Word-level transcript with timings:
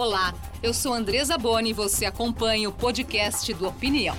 Olá, 0.00 0.32
eu 0.62 0.72
sou 0.72 0.94
Andresa 0.94 1.36
Boni 1.36 1.70
e 1.70 1.72
você 1.72 2.06
acompanha 2.06 2.68
o 2.68 2.72
podcast 2.72 3.52
do 3.52 3.66
Opinião. 3.66 4.16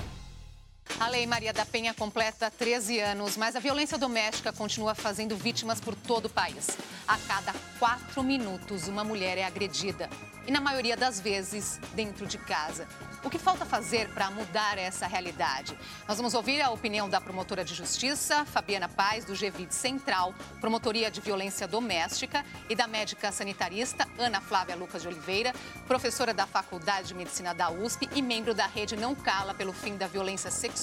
A 0.98 1.08
Lei 1.08 1.26
Maria 1.26 1.52
da 1.52 1.64
Penha 1.64 1.94
completa 1.94 2.50
13 2.50 2.98
anos, 3.00 3.36
mas 3.36 3.56
a 3.56 3.60
violência 3.60 3.96
doméstica 3.96 4.52
continua 4.52 4.94
fazendo 4.94 5.36
vítimas 5.36 5.80
por 5.80 5.94
todo 5.94 6.26
o 6.26 6.30
país. 6.30 6.68
A 7.06 7.16
cada 7.18 7.54
quatro 7.78 8.22
minutos, 8.22 8.88
uma 8.88 9.02
mulher 9.02 9.38
é 9.38 9.44
agredida. 9.44 10.10
E 10.46 10.50
na 10.50 10.60
maioria 10.60 10.96
das 10.96 11.20
vezes, 11.20 11.78
dentro 11.94 12.26
de 12.26 12.38
casa. 12.38 12.88
O 13.22 13.30
que 13.30 13.38
falta 13.38 13.64
fazer 13.66 14.08
para 14.08 14.30
mudar 14.30 14.78
essa 14.78 15.06
realidade? 15.06 15.78
Nós 16.08 16.16
vamos 16.16 16.34
ouvir 16.34 16.60
a 16.60 16.70
opinião 16.70 17.08
da 17.08 17.20
promotora 17.20 17.64
de 17.64 17.74
justiça, 17.74 18.44
Fabiana 18.46 18.88
Paz, 18.88 19.24
do 19.24 19.34
GVID 19.34 19.72
Central, 19.72 20.34
Promotoria 20.60 21.10
de 21.10 21.20
Violência 21.20 21.68
Doméstica, 21.68 22.44
e 22.68 22.74
da 22.74 22.86
médica 22.86 23.30
sanitarista 23.30 24.08
Ana 24.18 24.40
Flávia 24.40 24.74
Lucas 24.74 25.02
de 25.02 25.08
Oliveira, 25.08 25.54
professora 25.86 26.32
da 26.32 26.46
Faculdade 26.46 27.08
de 27.08 27.14
Medicina 27.14 27.54
da 27.54 27.70
USP 27.70 28.08
e 28.14 28.22
membro 28.22 28.54
da 28.54 28.66
rede 28.66 28.96
Não 28.96 29.14
Cala 29.14 29.54
pelo 29.54 29.72
Fim 29.72 29.96
da 29.96 30.06
Violência 30.06 30.50
Sexual 30.50 30.79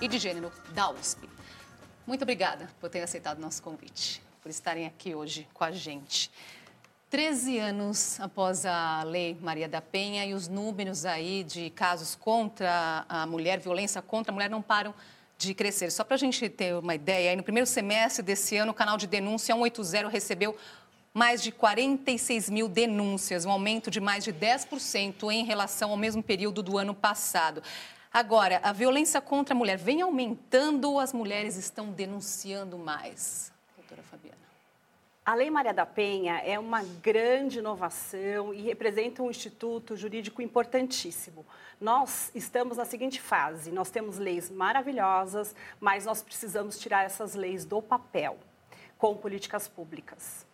e 0.00 0.08
de 0.08 0.18
Gênero 0.18 0.50
da 0.72 0.90
USP. 0.90 1.28
Muito 2.06 2.22
obrigada 2.22 2.70
por 2.80 2.88
ter 2.88 3.02
aceitado 3.02 3.38
nosso 3.38 3.62
convite, 3.62 4.22
por 4.40 4.48
estarem 4.48 4.86
aqui 4.86 5.14
hoje 5.14 5.46
com 5.52 5.62
a 5.62 5.70
gente. 5.70 6.30
13 7.10 7.58
anos 7.58 8.18
após 8.18 8.64
a 8.64 9.02
Lei 9.02 9.36
Maria 9.42 9.68
da 9.68 9.82
Penha 9.82 10.24
e 10.24 10.32
os 10.32 10.48
números 10.48 11.04
aí 11.04 11.44
de 11.44 11.68
casos 11.68 12.14
contra 12.14 13.04
a 13.08 13.26
mulher, 13.26 13.60
violência 13.60 14.00
contra 14.00 14.32
a 14.32 14.34
mulher, 14.34 14.48
não 14.48 14.62
param 14.62 14.94
de 15.36 15.52
crescer. 15.52 15.90
Só 15.90 16.02
para 16.02 16.14
a 16.14 16.18
gente 16.18 16.48
ter 16.48 16.74
uma 16.74 16.94
ideia, 16.94 17.30
aí 17.30 17.36
no 17.36 17.42
primeiro 17.42 17.66
semestre 17.66 18.22
desse 18.22 18.56
ano, 18.56 18.72
o 18.72 18.74
canal 18.74 18.96
de 18.96 19.06
denúncia 19.06 19.54
180 19.54 20.08
recebeu 20.08 20.56
mais 21.12 21.42
de 21.42 21.52
46 21.52 22.48
mil 22.50 22.68
denúncias, 22.68 23.44
um 23.44 23.50
aumento 23.50 23.90
de 23.90 24.00
mais 24.00 24.24
de 24.24 24.32
10% 24.32 25.30
em 25.30 25.44
relação 25.44 25.90
ao 25.90 25.96
mesmo 25.96 26.22
período 26.22 26.62
do 26.62 26.78
ano 26.78 26.94
passado. 26.94 27.62
Agora, 28.16 28.60
a 28.62 28.72
violência 28.72 29.20
contra 29.20 29.54
a 29.54 29.58
mulher 29.58 29.76
vem 29.76 30.00
aumentando 30.00 30.90
ou 30.90 30.98
as 30.98 31.12
mulheres 31.12 31.56
estão 31.56 31.90
denunciando 31.90 32.78
mais? 32.78 33.52
Doutora 33.76 34.02
Fabiana. 34.02 34.38
A 35.22 35.34
Lei 35.34 35.50
Maria 35.50 35.74
da 35.74 35.84
Penha 35.84 36.38
é 36.38 36.58
uma 36.58 36.82
grande 36.82 37.58
inovação 37.58 38.54
e 38.54 38.62
representa 38.62 39.22
um 39.22 39.28
instituto 39.28 39.94
jurídico 39.98 40.40
importantíssimo. 40.40 41.44
Nós 41.78 42.30
estamos 42.34 42.78
na 42.78 42.86
seguinte 42.86 43.20
fase: 43.20 43.70
nós 43.70 43.90
temos 43.90 44.16
leis 44.16 44.48
maravilhosas, 44.50 45.54
mas 45.78 46.06
nós 46.06 46.22
precisamos 46.22 46.78
tirar 46.78 47.04
essas 47.04 47.34
leis 47.34 47.66
do 47.66 47.82
papel 47.82 48.38
com 48.96 49.14
políticas 49.14 49.68
públicas. 49.68 50.46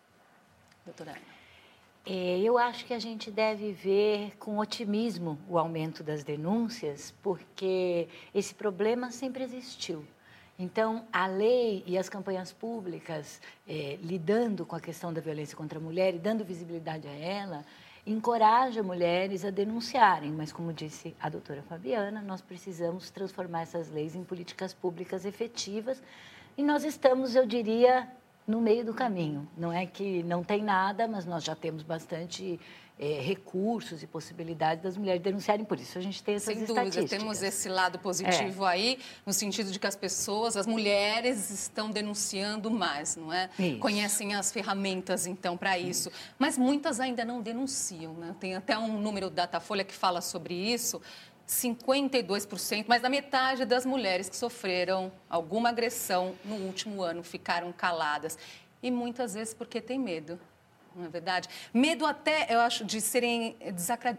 Doutora 0.85 1.13
Ana. 1.13 1.32
É, 2.05 2.41
eu 2.41 2.59
acho 2.59 2.85
que 2.85 2.93
a 2.93 2.99
gente 2.99 3.31
deve 3.31 3.73
ver 3.73 4.37
com 4.37 4.59
otimismo 4.59 5.39
o 5.49 5.57
aumento 5.57 6.03
das 6.03 6.25
denúncias, 6.25 7.15
porque 7.23 8.09
esse 8.35 8.53
problema 8.55 9.13
sempre 9.13 9.45
existiu. 9.45 10.05
Então, 10.59 11.05
a 11.13 11.27
lei 11.27 11.85
e 11.87 11.97
as 11.97 12.09
campanhas 12.09 12.53
públicas 12.53 13.41
é, 13.69 13.99
lidando 14.03 14.67
com 14.67 14.75
a 14.75 14.81
questão 14.81 15.13
da 15.13 15.21
violência 15.21 15.57
contra 15.57 15.79
a 15.79 15.83
mulher 15.83 16.15
e 16.15 16.19
dando 16.19 16.45
visibilidade 16.45 17.07
a 17.07 17.13
ela, 17.13 17.65
encoraja 18.05 18.83
mulheres 18.83 19.45
a 19.45 19.51
denunciarem. 19.51 20.33
Mas, 20.33 20.53
como 20.53 20.73
disse 20.73 21.15
a 21.21 21.29
doutora 21.29 21.63
Fabiana, 21.63 22.21
nós 22.21 22.41
precisamos 22.43 23.11
transformar 23.11 23.63
essas 23.63 23.89
leis 23.89 24.17
em 24.17 24.25
políticas 24.25 24.75
públicas 24.75 25.25
efetivas. 25.25 26.03
E 26.57 26.63
nós 26.65 26.85
estamos, 26.85 27.35
eu 27.37 27.47
diria, 27.47 28.09
no 28.47 28.61
meio 28.61 28.85
do 28.85 28.95
caminho. 28.95 29.49
Não 29.57 29.73
é 29.73 29.87
que 29.87 30.23
não 30.23 30.43
tem 30.43 30.63
nada, 30.63 31.07
mas 31.07 31.25
nós 31.25 31.45
já 31.45 31.55
temos 31.55 31.83
bastante 31.83 32.59
é, 32.99 33.21
recursos 33.21 34.03
e 34.03 34.07
possibilidades 34.07 34.83
das 34.83 34.97
mulheres 34.97 35.21
denunciarem 35.21 35.65
por 35.65 35.79
isso. 35.79 35.99
A 35.99 36.01
gente 36.01 36.23
tem 36.23 36.37
essas 36.37 36.55
Sem 36.57 36.65
dúvida, 36.65 37.05
temos 37.09 37.43
esse 37.43 37.69
lado 37.69 37.99
positivo 37.99 38.65
é. 38.67 38.71
aí, 38.71 38.99
no 39.27 39.33
sentido 39.33 39.73
de 39.73 39.79
que 39.79 39.87
as 39.87 39.97
pessoas, 39.97 40.57
as 40.57 40.67
mulheres 40.67 41.51
estão 41.51 41.91
denunciando 41.91 42.71
mais, 42.71 43.17
não 43.17 43.33
é? 43.33 43.51
Isso. 43.59 43.79
Conhecem 43.79 44.35
as 44.35 44.53
ferramentas, 44.53 45.27
então, 45.27 45.57
para 45.57 45.79
isso. 45.79 46.11
isso. 46.11 46.13
Mas 46.39 46.57
muitas 46.57 47.01
ainda 47.01 47.25
não 47.25 47.41
denunciam, 47.41 48.15
né? 48.15 48.37
Tem 48.39 48.55
até 48.55 48.79
um 48.79 49.01
número 49.01 49.29
da 49.29 49.43
Datafolha 49.43 49.83
que 49.83 49.95
fala 49.95 50.21
sobre 50.21 50.55
isso. 50.55 51.01
52%, 51.47 52.87
mais 52.89 53.03
da 53.03 53.09
metade 53.09 53.65
das 53.65 53.85
mulheres 53.85 54.29
que 54.29 54.37
sofreram 54.37 55.13
alguma 55.29 55.69
agressão 55.69 56.35
no 56.45 56.57
último 56.57 57.03
ano 57.03 57.23
ficaram 57.23 57.73
caladas. 57.73 58.39
E 58.83 58.91
muitas 58.91 59.35
vezes 59.35 59.55
porque 59.55 59.81
tem 59.81 59.99
medo 59.99 60.39
não 60.95 61.07
é 61.07 61.09
verdade? 61.09 61.49
Medo 61.73 62.05
até, 62.05 62.47
eu 62.51 62.61
acho, 62.61 62.85
de 62.85 63.01
serem 63.01 63.57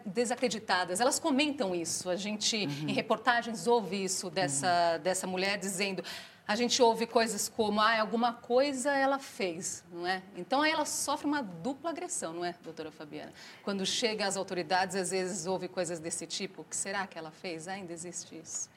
desacreditadas. 0.05 0.99
Elas 0.99 1.19
comentam 1.19 1.75
isso. 1.75 2.09
A 2.09 2.15
gente, 2.15 2.65
uhum. 2.65 2.89
em 2.89 2.93
reportagens, 2.93 3.67
ouve 3.67 4.03
isso 4.03 4.29
dessa, 4.29 4.93
uhum. 4.95 5.03
dessa 5.03 5.27
mulher 5.27 5.57
dizendo. 5.57 6.03
A 6.45 6.57
gente 6.57 6.81
ouve 6.81 7.07
coisas 7.07 7.47
como, 7.47 7.79
ah, 7.79 8.01
alguma 8.01 8.33
coisa 8.33 8.91
ela 8.91 9.17
fez, 9.17 9.81
não 9.89 10.05
é? 10.05 10.21
Então, 10.35 10.61
aí 10.61 10.71
ela 10.71 10.83
sofre 10.83 11.25
uma 11.25 11.41
dupla 11.41 11.89
agressão, 11.91 12.33
não 12.33 12.43
é, 12.43 12.53
doutora 12.61 12.91
Fabiana? 12.91 13.31
Quando 13.63 13.85
chega 13.85 14.27
às 14.27 14.35
autoridades, 14.35 14.97
às 14.97 15.11
vezes 15.11 15.45
ouve 15.45 15.69
coisas 15.69 15.99
desse 15.99 16.27
tipo. 16.27 16.61
O 16.61 16.65
que 16.65 16.75
será 16.75 17.07
que 17.07 17.17
ela 17.17 17.31
fez? 17.31 17.69
Ainda 17.69 17.93
existe 17.93 18.37
isso? 18.37 18.69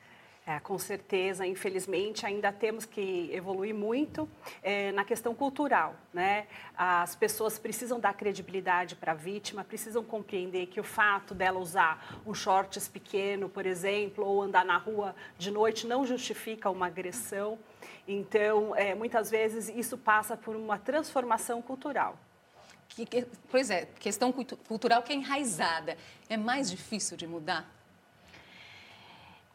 É, 0.49 0.61
com 0.61 0.79
certeza, 0.79 1.45
infelizmente, 1.45 2.25
ainda 2.25 2.53
temos 2.53 2.85
que 2.85 3.29
evoluir 3.33 3.75
muito 3.75 4.29
é, 4.63 4.93
na 4.93 5.05
questão 5.05 5.35
cultural. 5.35 5.97
Né? 6.15 6.47
As 6.77 7.17
pessoas 7.17 7.59
precisam 7.59 7.99
dar 7.99 8.15
credibilidade 8.15 8.95
para 8.95 9.11
a 9.11 9.15
vítima, 9.17 9.65
precisam 9.65 10.05
compreender 10.05 10.67
que 10.67 10.79
o 10.79 10.85
fato 10.85 11.35
dela 11.35 11.59
usar 11.59 12.21
um 12.25 12.33
shorts 12.33 12.87
pequeno, 12.87 13.49
por 13.49 13.67
exemplo, 13.67 14.25
ou 14.25 14.41
andar 14.41 14.65
na 14.65 14.77
rua 14.77 15.17
de 15.37 15.51
noite 15.51 15.85
não 15.85 16.07
justifica 16.07 16.71
uma 16.71 16.87
agressão. 16.87 17.59
Então, 18.07 18.73
é, 18.77 18.95
muitas 18.95 19.29
vezes, 19.29 19.69
isso 19.69 19.99
passa 19.99 20.37
por 20.37 20.55
uma 20.55 20.79
transformação 20.79 21.61
cultural. 21.61 22.17
Que, 22.89 23.05
que, 23.05 23.27
pois 23.51 23.69
é, 23.69 23.87
questão 23.99 24.33
cultural 24.33 25.03
que 25.03 25.13
é 25.13 25.17
enraizada. 25.17 25.99
É 26.29 26.37
mais 26.37 26.71
difícil 26.71 27.17
de 27.17 27.27
mudar? 27.27 27.76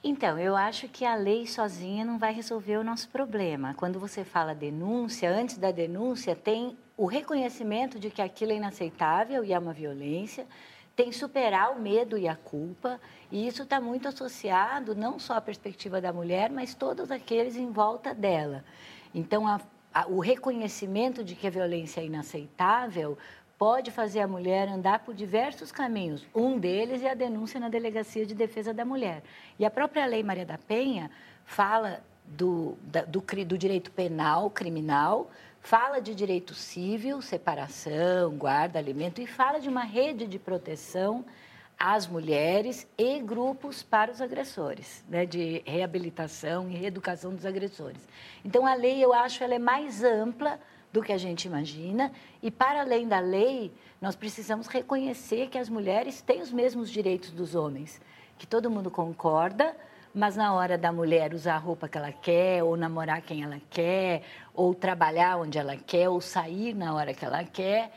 Então, 0.03 0.39
eu 0.39 0.55
acho 0.55 0.87
que 0.87 1.05
a 1.05 1.13
lei 1.13 1.45
sozinha 1.45 2.03
não 2.03 2.17
vai 2.17 2.33
resolver 2.33 2.77
o 2.77 2.83
nosso 2.83 3.07
problema. 3.09 3.75
Quando 3.75 3.99
você 3.99 4.23
fala 4.23 4.55
denúncia, 4.55 5.29
antes 5.29 5.57
da 5.57 5.69
denúncia 5.69 6.35
tem 6.35 6.75
o 6.97 7.05
reconhecimento 7.05 7.99
de 7.99 8.09
que 8.09 8.21
aquilo 8.21 8.51
é 8.51 8.55
inaceitável 8.55 9.43
e 9.43 9.53
é 9.53 9.59
uma 9.59 9.73
violência, 9.73 10.47
tem 10.95 11.11
superar 11.11 11.71
o 11.71 11.79
medo 11.79 12.17
e 12.17 12.27
a 12.27 12.35
culpa, 12.35 12.99
e 13.31 13.47
isso 13.47 13.61
está 13.61 13.79
muito 13.79 14.07
associado 14.07 14.95
não 14.95 15.19
só 15.19 15.35
à 15.35 15.41
perspectiva 15.41 16.01
da 16.01 16.11
mulher, 16.11 16.49
mas 16.49 16.73
todos 16.73 17.11
aqueles 17.11 17.55
em 17.55 17.71
volta 17.71 18.11
dela. 18.11 18.65
Então, 19.13 19.47
a, 19.47 19.61
a, 19.93 20.07
o 20.07 20.19
reconhecimento 20.19 21.23
de 21.23 21.35
que 21.35 21.45
a 21.45 21.51
violência 21.51 22.01
é 22.01 22.05
inaceitável 22.05 23.17
pode 23.61 23.91
fazer 23.91 24.21
a 24.21 24.27
mulher 24.27 24.67
andar 24.67 25.05
por 25.05 25.13
diversos 25.13 25.71
caminhos. 25.71 26.25
Um 26.33 26.57
deles 26.57 27.03
é 27.03 27.11
a 27.11 27.13
denúncia 27.13 27.59
na 27.59 27.69
Delegacia 27.69 28.25
de 28.25 28.33
Defesa 28.33 28.73
da 28.73 28.83
Mulher. 28.83 29.21
E 29.59 29.63
a 29.63 29.69
própria 29.69 30.03
Lei 30.07 30.23
Maria 30.23 30.47
da 30.47 30.57
Penha 30.57 31.11
fala 31.45 32.03
do, 32.25 32.75
da, 32.81 33.03
do, 33.03 33.21
do 33.21 33.57
direito 33.59 33.91
penal, 33.91 34.49
criminal, 34.49 35.29
fala 35.59 35.99
de 35.99 36.15
direito 36.15 36.55
civil, 36.55 37.21
separação, 37.21 38.35
guarda, 38.35 38.79
alimento, 38.79 39.21
e 39.21 39.27
fala 39.27 39.59
de 39.59 39.69
uma 39.69 39.83
rede 39.83 40.25
de 40.25 40.39
proteção 40.39 41.23
às 41.77 42.07
mulheres 42.07 42.87
e 42.97 43.19
grupos 43.19 43.83
para 43.83 44.11
os 44.11 44.21
agressores, 44.21 45.05
né, 45.07 45.23
de 45.23 45.61
reabilitação 45.67 46.67
e 46.67 46.73
reeducação 46.73 47.35
dos 47.35 47.45
agressores. 47.45 48.01
Então, 48.43 48.65
a 48.65 48.73
lei, 48.73 49.05
eu 49.05 49.13
acho, 49.13 49.43
ela 49.43 49.53
é 49.53 49.59
mais 49.59 50.03
ampla 50.03 50.59
do 50.91 51.01
que 51.01 51.13
a 51.13 51.17
gente 51.17 51.45
imagina. 51.45 52.11
E, 52.41 52.51
para 52.51 52.81
além 52.81 53.07
da 53.07 53.19
lei, 53.19 53.71
nós 54.01 54.15
precisamos 54.15 54.67
reconhecer 54.67 55.47
que 55.47 55.57
as 55.57 55.69
mulheres 55.69 56.21
têm 56.21 56.41
os 56.41 56.51
mesmos 56.51 56.89
direitos 56.89 57.31
dos 57.31 57.55
homens, 57.55 58.01
que 58.37 58.45
todo 58.47 58.69
mundo 58.69 58.89
concorda, 58.91 59.75
mas 60.13 60.35
na 60.35 60.53
hora 60.53 60.77
da 60.77 60.91
mulher 60.91 61.33
usar 61.33 61.55
a 61.55 61.57
roupa 61.57 61.87
que 61.87 61.97
ela 61.97 62.11
quer, 62.11 62.63
ou 62.63 62.75
namorar 62.75 63.21
quem 63.21 63.43
ela 63.43 63.61
quer, 63.69 64.23
ou 64.53 64.73
trabalhar 64.73 65.37
onde 65.37 65.57
ela 65.57 65.77
quer, 65.77 66.09
ou 66.09 66.19
sair 66.19 66.73
na 66.73 66.93
hora 66.93 67.13
que 67.13 67.23
ela 67.23 67.43
quer, 67.43 67.91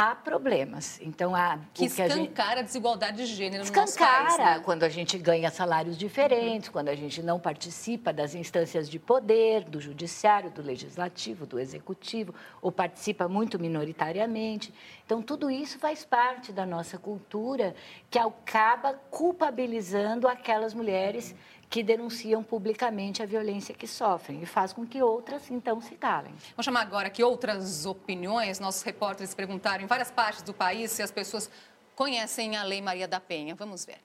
há 0.00 0.14
problemas. 0.14 0.98
Então, 1.02 1.36
há 1.36 1.58
que 1.74 1.84
escancara 1.84 2.14
a, 2.14 2.16
gente... 2.16 2.40
a 2.40 2.62
desigualdade 2.62 3.18
de 3.18 3.26
gênero 3.26 3.62
escancara 3.62 4.20
no 4.20 4.24
nosso 4.24 4.36
país. 4.38 4.56
Né? 4.56 4.62
quando 4.64 4.82
a 4.84 4.88
gente 4.88 5.18
ganha 5.18 5.50
salários 5.50 5.98
diferentes, 5.98 6.68
uhum. 6.68 6.72
quando 6.72 6.88
a 6.88 6.94
gente 6.94 7.22
não 7.22 7.38
participa 7.38 8.10
das 8.10 8.34
instâncias 8.34 8.88
de 8.88 8.98
poder, 8.98 9.64
do 9.64 9.78
judiciário, 9.78 10.50
do 10.50 10.62
legislativo, 10.62 11.44
do 11.44 11.58
executivo, 11.58 12.34
ou 12.62 12.72
participa 12.72 13.28
muito 13.28 13.58
minoritariamente. 13.58 14.72
Então, 15.04 15.20
tudo 15.20 15.50
isso 15.50 15.78
faz 15.78 16.02
parte 16.02 16.50
da 16.50 16.64
nossa 16.64 16.96
cultura 16.96 17.74
que 18.08 18.18
acaba 18.18 18.94
culpabilizando 19.10 20.26
aquelas 20.26 20.72
mulheres 20.72 21.34
que 21.70 21.84
denunciam 21.84 22.42
publicamente 22.42 23.22
a 23.22 23.26
violência 23.26 23.72
que 23.72 23.86
sofrem 23.86 24.42
e 24.42 24.46
faz 24.46 24.72
com 24.72 24.84
que 24.84 25.00
outras, 25.00 25.48
então, 25.52 25.80
se 25.80 25.94
calem. 25.94 26.34
Vamos 26.56 26.64
chamar 26.64 26.80
agora 26.80 27.08
que 27.08 27.22
outras 27.22 27.86
opiniões. 27.86 28.58
Nossos 28.58 28.82
repórteres 28.82 29.32
perguntaram 29.34 29.84
em 29.84 29.86
várias 29.86 30.10
partes 30.10 30.42
do 30.42 30.52
país 30.52 30.90
se 30.90 31.00
as 31.00 31.12
pessoas 31.12 31.48
conhecem 31.94 32.56
a 32.56 32.64
Lei 32.64 32.82
Maria 32.82 33.06
da 33.06 33.20
Penha? 33.20 33.54
Vamos 33.54 33.84
ver. 33.84 33.98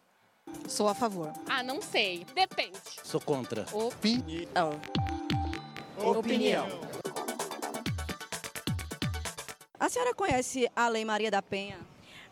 Sou 0.68 0.88
a 0.88 0.94
favor. 0.94 1.34
Ah, 1.50 1.64
não 1.64 1.82
sei. 1.82 2.24
Depende. 2.36 2.78
Sou 3.04 3.20
contra. 3.20 3.66
Opinião. 3.74 4.80
Opinião. 5.98 6.68
A 9.80 9.90
senhora 9.90 10.14
conhece 10.14 10.70
a 10.76 10.88
Lei 10.88 11.04
Maria 11.04 11.32
da 11.32 11.42
Penha? 11.42 11.80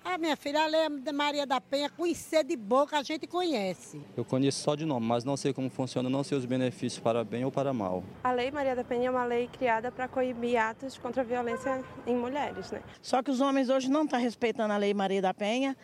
Ah, 0.05 0.17
minha 0.17 0.35
filha, 0.35 0.61
a 0.63 0.67
Lei 0.67 0.89
Maria 1.13 1.45
da 1.45 1.61
Penha, 1.61 1.89
conhecer 1.89 2.43
de 2.43 2.57
boca, 2.57 2.97
a 2.97 3.03
gente 3.03 3.25
conhece. 3.25 4.01
Eu 4.17 4.25
conheço 4.25 4.59
só 4.61 4.75
de 4.75 4.85
nome, 4.85 5.05
mas 5.05 5.23
não 5.23 5.37
sei 5.37 5.53
como 5.53 5.69
funciona, 5.69 6.09
não 6.09 6.23
sei 6.25 6.37
os 6.37 6.45
benefícios 6.45 6.99
para 7.01 7.23
bem 7.23 7.45
ou 7.45 7.51
para 7.51 7.71
mal. 7.73 8.03
A 8.21 8.31
Lei 8.33 8.51
Maria 8.51 8.75
da 8.75 8.83
Penha 8.83 9.07
é 9.07 9.09
uma 9.09 9.23
lei 9.23 9.47
criada 9.47 9.91
para 9.91 10.09
coibir 10.09 10.57
atos 10.57 10.97
contra 10.97 11.21
a 11.21 11.25
violência 11.25 11.81
em 12.05 12.15
mulheres, 12.15 12.69
né? 12.71 12.81
Só 13.01 13.23
que 13.23 13.31
os 13.31 13.39
homens 13.39 13.69
hoje 13.69 13.89
não 13.89 14.03
estão 14.03 14.19
respeitando 14.19 14.73
a 14.73 14.77
Lei 14.77 14.93
Maria 14.93 15.21
da 15.21 15.33
Penha, 15.33 15.75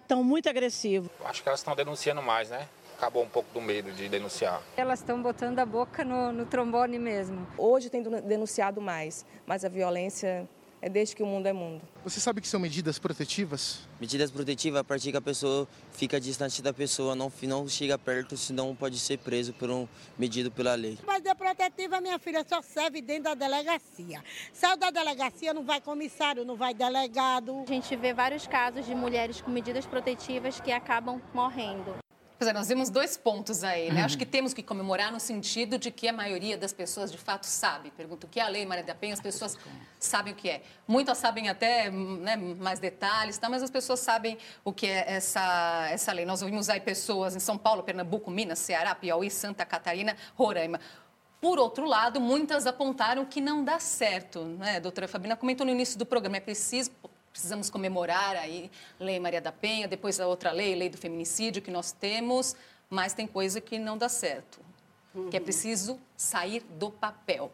estão 0.00 0.22
muito 0.22 0.48
agressivos. 0.48 1.10
Acho 1.24 1.42
que 1.42 1.48
elas 1.48 1.60
estão 1.60 1.74
denunciando 1.74 2.22
mais, 2.22 2.50
né? 2.50 2.68
Acabou 2.96 3.24
um 3.24 3.28
pouco 3.28 3.52
do 3.52 3.60
medo 3.60 3.90
de 3.92 4.08
denunciar. 4.08 4.62
Elas 4.76 5.00
estão 5.00 5.20
botando 5.20 5.58
a 5.58 5.66
boca 5.66 6.04
no, 6.04 6.32
no 6.32 6.46
trombone 6.46 6.98
mesmo. 6.98 7.46
Hoje 7.58 7.90
tem 7.90 8.02
denunciado 8.02 8.80
mais, 8.80 9.26
mas 9.44 9.64
a 9.64 9.68
violência 9.68 10.48
é 10.86 10.88
desde 10.88 11.16
que 11.16 11.22
o 11.22 11.26
mundo 11.26 11.46
é 11.48 11.52
mundo. 11.52 11.82
Você 12.04 12.20
sabe 12.20 12.40
que 12.40 12.46
são 12.46 12.60
medidas 12.60 12.96
protetivas? 12.96 13.80
Medidas 14.00 14.30
protetivas 14.30 14.80
a 14.80 14.84
partir 14.84 15.10
que 15.10 15.16
a 15.16 15.20
pessoa 15.20 15.66
fica 15.90 16.20
distante 16.20 16.62
da 16.62 16.72
pessoa, 16.72 17.16
não, 17.16 17.32
não 17.42 17.68
chega 17.68 17.98
perto, 17.98 18.36
senão 18.36 18.72
pode 18.72 18.96
ser 18.96 19.18
preso 19.18 19.52
por 19.52 19.68
um 19.68 19.88
medido 20.16 20.48
pela 20.48 20.76
lei. 20.76 20.96
Medida 21.04 21.34
protetiva, 21.34 22.00
minha 22.00 22.20
filha, 22.20 22.46
só 22.48 22.62
serve 22.62 23.02
dentro 23.02 23.24
da 23.24 23.34
delegacia. 23.34 24.22
Saiu 24.52 24.76
da 24.76 24.92
delegacia, 24.92 25.52
não 25.52 25.64
vai 25.64 25.80
comissário, 25.80 26.44
não 26.44 26.54
vai 26.54 26.72
delegado. 26.72 27.64
A 27.66 27.72
gente 27.72 27.96
vê 27.96 28.14
vários 28.14 28.46
casos 28.46 28.86
de 28.86 28.94
mulheres 28.94 29.40
com 29.40 29.50
medidas 29.50 29.84
protetivas 29.86 30.60
que 30.60 30.70
acabam 30.70 31.20
morrendo. 31.34 32.05
Pois 32.38 32.50
é, 32.50 32.52
nós 32.52 32.68
vimos 32.68 32.90
dois 32.90 33.16
pontos 33.16 33.64
aí, 33.64 33.90
né? 33.90 34.00
Uhum. 34.00 34.04
Acho 34.04 34.18
que 34.18 34.26
temos 34.26 34.52
que 34.52 34.62
comemorar 34.62 35.10
no 35.10 35.18
sentido 35.18 35.78
de 35.78 35.90
que 35.90 36.06
a 36.06 36.12
maioria 36.12 36.58
das 36.58 36.70
pessoas 36.70 37.10
de 37.10 37.16
fato 37.16 37.44
sabe. 37.44 37.90
Pergunto 37.92 38.26
o 38.26 38.30
que 38.30 38.38
é 38.38 38.42
a 38.42 38.48
Lei 38.48 38.66
Maria 38.66 38.84
da 38.84 38.94
Penha, 38.94 39.14
as 39.14 39.20
pessoas 39.20 39.56
sabem 39.98 40.34
o 40.34 40.36
que 40.36 40.50
é. 40.50 40.62
Muitas 40.86 41.16
sabem 41.16 41.48
até 41.48 41.90
né, 41.90 42.36
mais 42.36 42.78
detalhes, 42.78 43.38
tá? 43.38 43.48
mas 43.48 43.62
as 43.62 43.70
pessoas 43.70 44.00
sabem 44.00 44.36
o 44.62 44.70
que 44.70 44.86
é 44.86 45.14
essa, 45.14 45.88
essa 45.90 46.12
lei. 46.12 46.26
Nós 46.26 46.42
ouvimos 46.42 46.68
aí 46.68 46.78
pessoas 46.78 47.34
em 47.34 47.40
São 47.40 47.56
Paulo, 47.56 47.82
Pernambuco, 47.82 48.30
Minas, 48.30 48.58
Ceará, 48.58 48.94
Piauí, 48.94 49.30
Santa 49.30 49.64
Catarina, 49.64 50.14
Roraima. 50.34 50.78
Por 51.40 51.58
outro 51.58 51.86
lado, 51.86 52.20
muitas 52.20 52.66
apontaram 52.66 53.24
que 53.24 53.40
não 53.40 53.64
dá 53.64 53.78
certo, 53.78 54.44
né? 54.44 54.76
A 54.76 54.80
doutora 54.80 55.08
Fabina 55.08 55.36
comentou 55.36 55.64
no 55.64 55.72
início 55.72 55.98
do 55.98 56.04
programa, 56.04 56.36
é 56.36 56.40
preciso 56.40 56.90
precisamos 57.36 57.68
comemorar 57.68 58.34
aí 58.34 58.70
Lei 58.98 59.20
Maria 59.20 59.42
da 59.42 59.52
Penha, 59.52 59.86
depois 59.86 60.18
a 60.18 60.26
outra 60.26 60.52
lei, 60.52 60.74
Lei 60.74 60.88
do 60.88 60.96
Feminicídio 60.96 61.60
que 61.60 61.70
nós 61.70 61.92
temos, 61.92 62.56
mas 62.88 63.12
tem 63.12 63.26
coisa 63.26 63.60
que 63.60 63.78
não 63.78 63.98
dá 63.98 64.08
certo, 64.08 64.58
uhum. 65.14 65.28
que 65.28 65.36
é 65.36 65.40
preciso 65.40 66.00
sair 66.16 66.60
do 66.78 66.90
papel. 66.90 67.52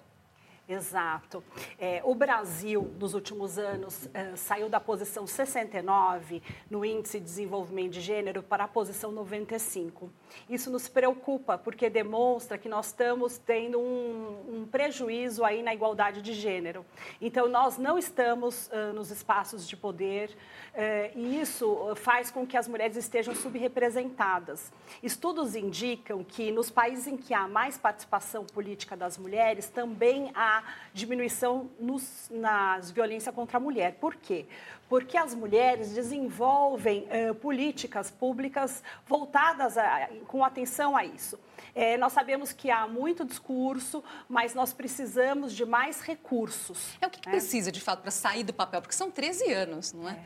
Exato. 0.72 1.44
É, 1.78 2.00
o 2.02 2.14
Brasil, 2.14 2.90
nos 2.98 3.12
últimos 3.12 3.58
anos, 3.58 4.08
é, 4.14 4.34
saiu 4.36 4.70
da 4.70 4.80
posição 4.80 5.26
69 5.26 6.42
no 6.70 6.82
Índice 6.82 7.18
de 7.18 7.26
Desenvolvimento 7.26 7.92
de 7.92 8.00
Gênero 8.00 8.42
para 8.42 8.64
a 8.64 8.68
posição 8.68 9.12
95. 9.12 10.10
Isso 10.48 10.70
nos 10.70 10.88
preocupa, 10.88 11.58
porque 11.58 11.90
demonstra 11.90 12.56
que 12.56 12.70
nós 12.70 12.86
estamos 12.86 13.36
tendo 13.36 13.78
um, 13.78 14.60
um 14.62 14.66
prejuízo 14.66 15.44
aí 15.44 15.62
na 15.62 15.74
igualdade 15.74 16.22
de 16.22 16.32
gênero. 16.32 16.86
Então, 17.20 17.48
nós 17.48 17.76
não 17.76 17.98
estamos 17.98 18.68
uh, 18.68 18.94
nos 18.94 19.10
espaços 19.10 19.68
de 19.68 19.76
poder 19.76 20.30
uh, 20.30 21.18
e 21.18 21.38
isso 21.38 21.94
faz 21.96 22.30
com 22.30 22.46
que 22.46 22.56
as 22.56 22.66
mulheres 22.66 22.96
estejam 22.96 23.34
subrepresentadas. 23.34 24.72
Estudos 25.02 25.54
indicam 25.54 26.24
que 26.24 26.50
nos 26.50 26.70
países 26.70 27.06
em 27.06 27.16
que 27.18 27.34
há 27.34 27.46
mais 27.46 27.76
participação 27.76 28.46
política 28.46 28.96
das 28.96 29.18
mulheres, 29.18 29.68
também 29.68 30.30
há 30.34 30.61
diminuição 30.92 31.70
nos, 31.78 32.28
nas 32.30 32.90
violência 32.90 33.32
contra 33.32 33.56
a 33.56 33.60
mulher. 33.60 33.94
Por 34.00 34.14
quê? 34.14 34.46
Porque 34.88 35.16
as 35.16 35.34
mulheres 35.34 35.92
desenvolvem 35.92 37.06
uh, 37.08 37.34
políticas 37.36 38.10
públicas 38.10 38.82
voltadas 39.06 39.78
a, 39.78 40.08
com 40.26 40.44
atenção 40.44 40.96
a 40.96 41.04
isso. 41.04 41.38
É, 41.74 41.96
nós 41.96 42.12
sabemos 42.12 42.52
que 42.52 42.70
há 42.70 42.86
muito 42.86 43.24
discurso, 43.24 44.04
mas 44.28 44.54
nós 44.54 44.72
precisamos 44.72 45.54
de 45.54 45.64
mais 45.64 46.02
recursos. 46.02 46.96
É 47.00 47.06
o 47.06 47.10
que, 47.10 47.20
que 47.20 47.28
né? 47.28 47.32
precisa, 47.32 47.72
de 47.72 47.80
fato, 47.80 48.02
para 48.02 48.10
sair 48.10 48.44
do 48.44 48.52
papel? 48.52 48.82
Porque 48.82 48.94
são 48.94 49.10
13 49.10 49.50
anos, 49.52 49.92
não 49.92 50.08
é? 50.08 50.12
é. 50.12 50.18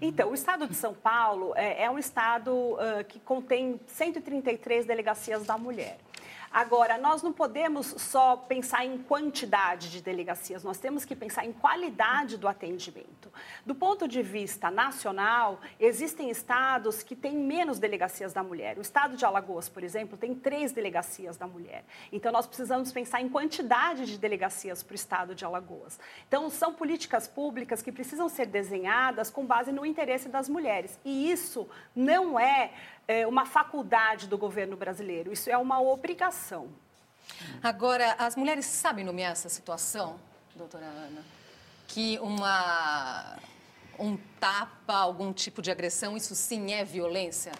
Então, 0.00 0.30
o 0.30 0.34
estado 0.34 0.66
de 0.66 0.74
São 0.74 0.94
Paulo 0.94 1.52
é, 1.54 1.82
é 1.82 1.90
um 1.90 1.98
estado 1.98 2.50
uh, 2.50 3.04
que 3.06 3.20
contém 3.20 3.78
133 3.86 4.86
delegacias 4.86 5.44
da 5.44 5.58
mulher. 5.58 5.98
Agora, 6.50 6.98
nós 6.98 7.22
não 7.22 7.32
podemos 7.32 7.86
só 7.98 8.36
pensar 8.36 8.84
em 8.84 8.98
quantidade 8.98 9.90
de 9.90 10.00
delegacias, 10.00 10.64
nós 10.64 10.78
temos 10.78 11.04
que 11.04 11.14
pensar 11.14 11.44
em 11.44 11.52
qualidade 11.52 12.36
do 12.36 12.48
atendimento. 12.48 13.32
Do 13.64 13.74
ponto 13.74 14.08
de 14.08 14.22
vista 14.22 14.70
nacional, 14.70 15.60
existem 15.78 16.30
estados 16.30 17.02
que 17.02 17.14
têm 17.14 17.36
menos 17.36 17.78
delegacias 17.78 18.32
da 18.32 18.42
mulher. 18.42 18.78
O 18.78 18.80
estado 18.80 19.16
de 19.16 19.24
Alagoas, 19.24 19.68
por 19.68 19.82
exemplo, 19.82 20.16
tem 20.16 20.34
três 20.34 20.72
delegacias 20.72 21.36
da 21.36 21.46
mulher. 21.46 21.84
Então, 22.10 22.32
nós 22.32 22.46
precisamos 22.46 22.92
pensar 22.92 23.20
em 23.20 23.28
quantidade 23.28 24.06
de 24.06 24.18
delegacias 24.18 24.82
para 24.82 24.92
o 24.92 24.94
estado 24.94 25.34
de 25.34 25.44
Alagoas. 25.44 25.98
Então, 26.26 26.48
são 26.48 26.72
políticas 26.72 27.26
públicas 27.26 27.82
que 27.82 27.92
precisam 27.92 28.28
ser 28.28 28.46
desenhadas 28.46 29.30
com 29.30 29.44
base 29.44 29.72
no 29.72 29.84
interesse 29.84 30.28
das 30.28 30.48
mulheres. 30.48 30.98
E 31.04 31.30
isso 31.30 31.68
não 31.94 32.38
é 32.38 32.72
é, 33.08 33.26
uma 33.26 33.46
faculdade 33.46 34.26
do 34.26 34.36
governo 34.36 34.76
brasileiro, 34.76 35.32
isso 35.32 35.48
é 35.48 35.56
uma 35.56 35.80
obrigação. 35.80 36.35
Agora, 37.62 38.14
as 38.18 38.36
mulheres 38.36 38.66
sabem 38.66 39.04
nomear 39.04 39.32
essa 39.32 39.48
situação, 39.48 40.18
doutora 40.54 40.86
Ana? 40.86 41.22
Que 41.88 42.18
uma, 42.20 43.36
um 43.98 44.16
tapa, 44.40 44.94
algum 44.94 45.32
tipo 45.32 45.60
de 45.60 45.70
agressão, 45.70 46.16
isso 46.16 46.34
sim 46.34 46.72
é 46.72 46.84
violência 46.84 47.52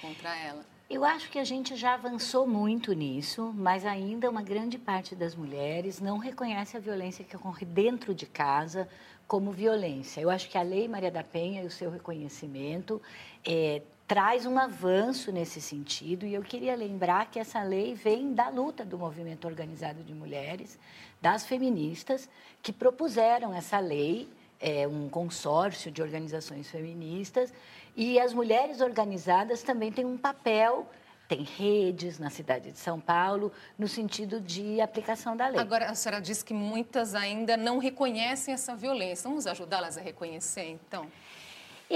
contra 0.00 0.36
ela? 0.36 0.64
Eu 0.88 1.04
acho 1.04 1.30
que 1.30 1.38
a 1.38 1.44
gente 1.44 1.74
já 1.76 1.94
avançou 1.94 2.46
muito 2.46 2.92
nisso, 2.92 3.52
mas 3.56 3.86
ainda 3.86 4.28
uma 4.28 4.42
grande 4.42 4.78
parte 4.78 5.14
das 5.14 5.34
mulheres 5.34 5.98
não 5.98 6.18
reconhece 6.18 6.76
a 6.76 6.80
violência 6.80 7.24
que 7.24 7.34
ocorre 7.34 7.64
dentro 7.64 8.14
de 8.14 8.26
casa 8.26 8.86
como 9.26 9.50
violência. 9.50 10.20
Eu 10.20 10.28
acho 10.28 10.48
que 10.48 10.58
a 10.58 10.62
Lei 10.62 10.86
Maria 10.86 11.10
da 11.10 11.24
Penha 11.24 11.62
e 11.62 11.66
o 11.66 11.70
seu 11.70 11.90
reconhecimento 11.90 13.00
é, 13.44 13.80
traz 14.06 14.46
um 14.46 14.58
avanço 14.58 15.32
nesse 15.32 15.60
sentido. 15.60 16.26
E 16.26 16.34
eu 16.34 16.42
queria 16.42 16.76
lembrar 16.76 17.30
que 17.30 17.38
essa 17.38 17.62
lei 17.62 17.94
vem 17.94 18.34
da 18.34 18.48
luta 18.48 18.84
do 18.84 18.98
movimento 18.98 19.46
organizado 19.46 20.02
de 20.02 20.14
mulheres, 20.14 20.78
das 21.20 21.46
feministas, 21.46 22.28
que 22.62 22.72
propuseram 22.72 23.54
essa 23.54 23.78
lei, 23.78 24.28
é, 24.60 24.86
um 24.86 25.08
consórcio 25.08 25.90
de 25.90 26.02
organizações 26.02 26.70
feministas. 26.70 27.52
E 27.96 28.18
as 28.18 28.32
mulheres 28.32 28.80
organizadas 28.80 29.62
também 29.62 29.90
têm 29.90 30.04
um 30.04 30.18
papel 30.18 30.86
tem 31.26 31.42
redes 31.42 32.18
na 32.18 32.28
cidade 32.28 32.70
de 32.70 32.78
São 32.78 33.00
Paulo 33.00 33.50
no 33.78 33.88
sentido 33.88 34.40
de 34.40 34.80
aplicação 34.80 35.36
da 35.36 35.48
lei. 35.48 35.58
Agora, 35.58 35.86
a 35.86 35.94
senhora 35.94 36.20
disse 36.20 36.44
que 36.44 36.52
muitas 36.52 37.14
ainda 37.14 37.56
não 37.56 37.78
reconhecem 37.78 38.52
essa 38.52 38.76
violência. 38.76 39.28
Vamos 39.28 39.46
ajudá-las 39.46 39.96
a 39.96 40.00
reconhecer, 40.00 40.68
então? 40.68 41.10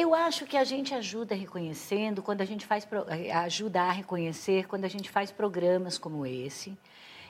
Eu 0.01 0.15
acho 0.15 0.47
que 0.47 0.57
a 0.57 0.63
gente 0.63 0.95
ajuda 0.95 1.35
reconhecendo, 1.35 2.23
quando 2.23 2.41
a 2.41 2.45
gente 2.45 2.65
faz 2.65 2.87
eh, 3.09 3.33
ajuda 3.33 3.83
a 3.83 3.91
reconhecer, 3.91 4.69
quando 4.69 4.85
a 4.85 4.89
gente 4.89 5.11
faz 5.11 5.33
programas 5.33 5.99
como 5.99 6.25
esse. 6.25 6.79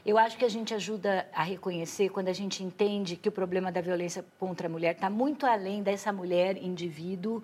Eu 0.05 0.19
acho 0.19 0.37
que 0.37 0.45
a 0.45 0.51
gente 0.51 0.75
ajuda 0.75 1.27
a 1.33 1.43
reconhecer 1.43 2.11
quando 2.11 2.29
a 2.29 2.33
gente 2.35 2.63
entende 2.63 3.17
que 3.17 3.27
o 3.27 3.33
problema 3.33 3.73
da 3.73 3.81
violência 3.81 4.23
contra 4.39 4.67
a 4.67 4.71
mulher 4.71 4.95
está 4.97 5.09
muito 5.09 5.47
além 5.47 5.83
dessa 5.83 6.13
mulher 6.13 6.63
indivíduo 6.63 7.43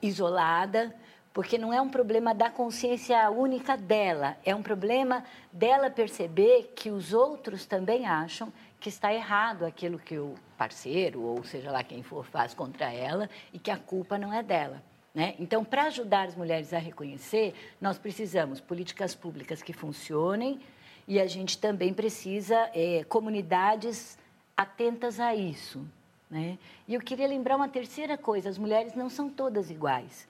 isolada, 0.00 0.96
porque 1.34 1.58
não 1.58 1.70
é 1.70 1.80
um 1.82 1.90
problema 1.90 2.34
da 2.34 2.48
consciência 2.48 3.30
única 3.30 3.76
dela, 3.76 4.38
é 4.42 4.54
um 4.54 4.62
problema 4.62 5.22
dela 5.52 5.90
perceber 5.90 6.72
que 6.74 6.90
os 6.90 7.12
outros 7.12 7.66
também 7.66 8.06
acham 8.06 8.50
que 8.80 8.88
está 8.88 9.12
errado 9.12 9.64
aquilo 9.66 9.98
que 9.98 10.18
o 10.18 10.34
parceiro, 10.56 11.20
ou 11.20 11.44
seja 11.44 11.70
lá 11.70 11.84
quem 11.84 12.02
for, 12.02 12.24
faz 12.24 12.54
contra 12.54 12.90
ela 12.90 13.28
e 13.52 13.58
que 13.58 13.70
a 13.70 13.76
culpa 13.76 14.16
não 14.16 14.32
é 14.32 14.42
dela. 14.42 14.82
Né? 15.14 15.34
Então, 15.38 15.64
para 15.64 15.84
ajudar 15.84 16.28
as 16.28 16.34
mulheres 16.34 16.72
a 16.72 16.78
reconhecer, 16.78 17.54
nós 17.80 17.98
precisamos 17.98 18.60
políticas 18.60 19.14
públicas 19.14 19.62
que 19.62 19.72
funcionem 19.72 20.60
e 21.06 21.20
a 21.20 21.26
gente 21.26 21.58
também 21.58 21.92
precisa 21.92 22.70
é, 22.72 23.04
comunidades 23.04 24.18
atentas 24.56 25.20
a 25.20 25.34
isso. 25.34 25.86
Né? 26.30 26.58
E 26.88 26.94
eu 26.94 27.00
queria 27.00 27.26
lembrar 27.26 27.56
uma 27.56 27.68
terceira 27.68 28.16
coisa: 28.16 28.48
as 28.48 28.56
mulheres 28.56 28.94
não 28.94 29.10
são 29.10 29.28
todas 29.28 29.70
iguais. 29.70 30.28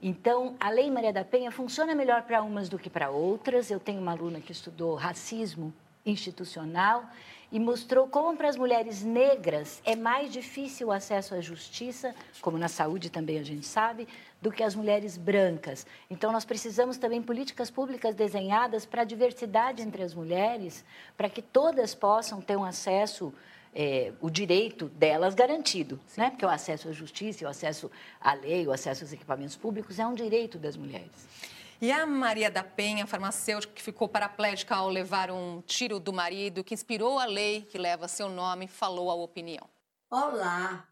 Então, 0.00 0.56
a 0.58 0.70
Lei 0.70 0.90
Maria 0.90 1.12
da 1.12 1.24
Penha 1.24 1.50
funciona 1.50 1.94
melhor 1.94 2.22
para 2.22 2.42
umas 2.42 2.68
do 2.68 2.78
que 2.78 2.88
para 2.88 3.10
outras. 3.10 3.70
Eu 3.70 3.78
tenho 3.78 4.00
uma 4.00 4.12
aluna 4.12 4.40
que 4.40 4.52
estudou 4.52 4.94
racismo 4.94 5.74
institucional 6.06 7.04
e 7.52 7.58
mostrou 7.58 8.06
como 8.06 8.36
para 8.36 8.48
as 8.48 8.56
mulheres 8.56 9.02
negras 9.02 9.80
é 9.84 9.96
mais 9.96 10.32
difícil 10.32 10.88
o 10.88 10.92
acesso 10.92 11.34
à 11.34 11.40
justiça, 11.40 12.14
como 12.40 12.56
na 12.56 12.68
saúde 12.68 13.10
também 13.10 13.38
a 13.38 13.42
gente 13.42 13.66
sabe, 13.66 14.06
do 14.40 14.50
que 14.50 14.62
as 14.62 14.74
mulheres 14.74 15.16
brancas. 15.16 15.86
Então, 16.08 16.32
nós 16.32 16.44
precisamos 16.44 16.96
também 16.96 17.20
políticas 17.20 17.70
públicas 17.70 18.14
desenhadas 18.14 18.86
para 18.86 19.02
a 19.02 19.04
diversidade 19.04 19.82
entre 19.82 20.02
as 20.02 20.14
mulheres, 20.14 20.84
para 21.16 21.28
que 21.28 21.42
todas 21.42 21.94
possam 21.94 22.40
ter 22.40 22.56
um 22.56 22.64
acesso 22.64 23.32
é, 23.74 24.12
o 24.20 24.30
direito 24.30 24.86
delas 24.86 25.34
garantido, 25.34 26.00
né? 26.16 26.30
porque 26.30 26.44
o 26.44 26.48
acesso 26.48 26.88
à 26.88 26.92
justiça, 26.92 27.44
o 27.44 27.48
acesso 27.48 27.90
à 28.20 28.34
lei, 28.34 28.66
o 28.66 28.72
acesso 28.72 29.04
aos 29.04 29.12
equipamentos 29.12 29.56
públicos 29.56 29.98
é 29.98 30.06
um 30.06 30.14
direito 30.14 30.58
das 30.58 30.76
mulheres. 30.76 31.28
E 31.82 31.90
a 31.90 32.04
Maria 32.04 32.50
da 32.50 32.62
Penha, 32.62 33.06
farmacêutica 33.06 33.72
que 33.72 33.80
ficou 33.80 34.06
paraplégica 34.06 34.74
ao 34.74 34.90
levar 34.90 35.30
um 35.30 35.62
tiro 35.62 35.98
do 35.98 36.12
marido, 36.12 36.62
que 36.62 36.74
inspirou 36.74 37.18
a 37.18 37.24
lei 37.24 37.62
que 37.62 37.78
leva 37.78 38.06
seu 38.06 38.28
nome, 38.28 38.68
falou 38.68 39.10
a 39.10 39.14
opinião. 39.14 39.66
Olá! 40.10 40.86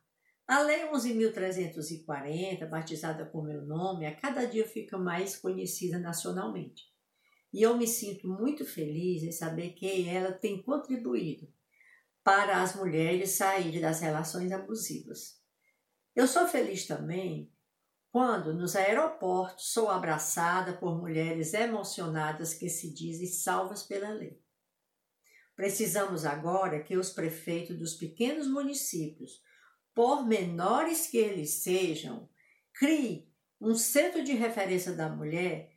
A 0.47 0.61
Lei 0.61 0.87
11.340, 0.87 2.67
batizada 2.71 3.27
com 3.27 3.43
meu 3.43 3.67
nome, 3.67 4.07
a 4.07 4.17
cada 4.17 4.47
dia 4.47 4.67
fica 4.67 4.97
mais 4.97 5.37
conhecida 5.37 5.99
nacionalmente. 5.99 6.85
E 7.53 7.61
eu 7.61 7.77
me 7.77 7.87
sinto 7.87 8.27
muito 8.27 8.65
feliz 8.65 9.23
em 9.23 9.31
saber 9.31 9.73
que 9.73 10.09
ela 10.09 10.33
tem 10.33 10.63
contribuído 10.63 11.53
para 12.25 12.63
as 12.63 12.75
mulheres 12.75 13.33
saírem 13.33 13.83
das 13.83 14.01
relações 14.01 14.53
abusivas. 14.53 15.39
Eu 16.17 16.27
sou 16.27 16.49
feliz 16.49 16.87
também 16.87 17.53
quando 18.11 18.55
nos 18.55 18.75
aeroportos 18.75 19.73
sou 19.73 19.89
abraçada 19.91 20.73
por 20.73 20.99
mulheres 20.99 21.53
emocionadas 21.55 22.55
que 22.55 22.69
se 22.69 22.93
dizem 22.93 23.27
salvas 23.27 23.83
pela 23.83 24.11
lei. 24.11 24.41
Precisamos 25.55 26.25
agora 26.25 26.83
que 26.83 26.97
os 26.97 27.11
prefeitos 27.11 27.77
dos 27.77 27.95
pequenos 27.95 28.47
municípios, 28.47 29.43
por 29.95 30.25
menores 30.27 31.07
que 31.07 31.19
eles 31.19 31.63
sejam, 31.63 32.29
criem 32.73 33.29
um 33.61 33.75
centro 33.75 34.23
de 34.23 34.33
referência 34.33 34.93
da 34.93 35.09
mulher 35.09 35.73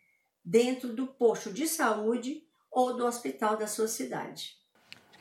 dentro 0.46 0.94
do 0.94 1.08
posto 1.08 1.52
de 1.52 1.68
saúde 1.68 2.48
ou 2.70 2.96
do 2.96 3.06
hospital 3.06 3.58
da 3.58 3.68
sua 3.68 3.88
cidade. 3.88 4.61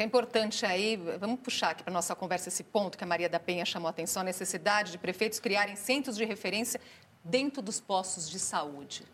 É 0.00 0.02
importante 0.02 0.64
aí, 0.64 0.96
vamos 1.18 1.40
puxar 1.40 1.72
aqui 1.72 1.82
para 1.82 1.92
a 1.92 1.92
nossa 1.92 2.16
conversa 2.16 2.48
esse 2.48 2.64
ponto 2.64 2.96
que 2.96 3.04
a 3.04 3.06
Maria 3.06 3.28
da 3.28 3.38
Penha 3.38 3.66
chamou 3.66 3.86
a 3.86 3.90
atenção, 3.90 4.22
a 4.22 4.24
necessidade 4.24 4.92
de 4.92 4.96
prefeitos 4.96 5.38
criarem 5.38 5.76
centros 5.76 6.16
de 6.16 6.24
referência 6.24 6.80
dentro 7.22 7.60
dos 7.60 7.80
postos 7.80 8.30
de 8.30 8.38
saúde. 8.38 9.04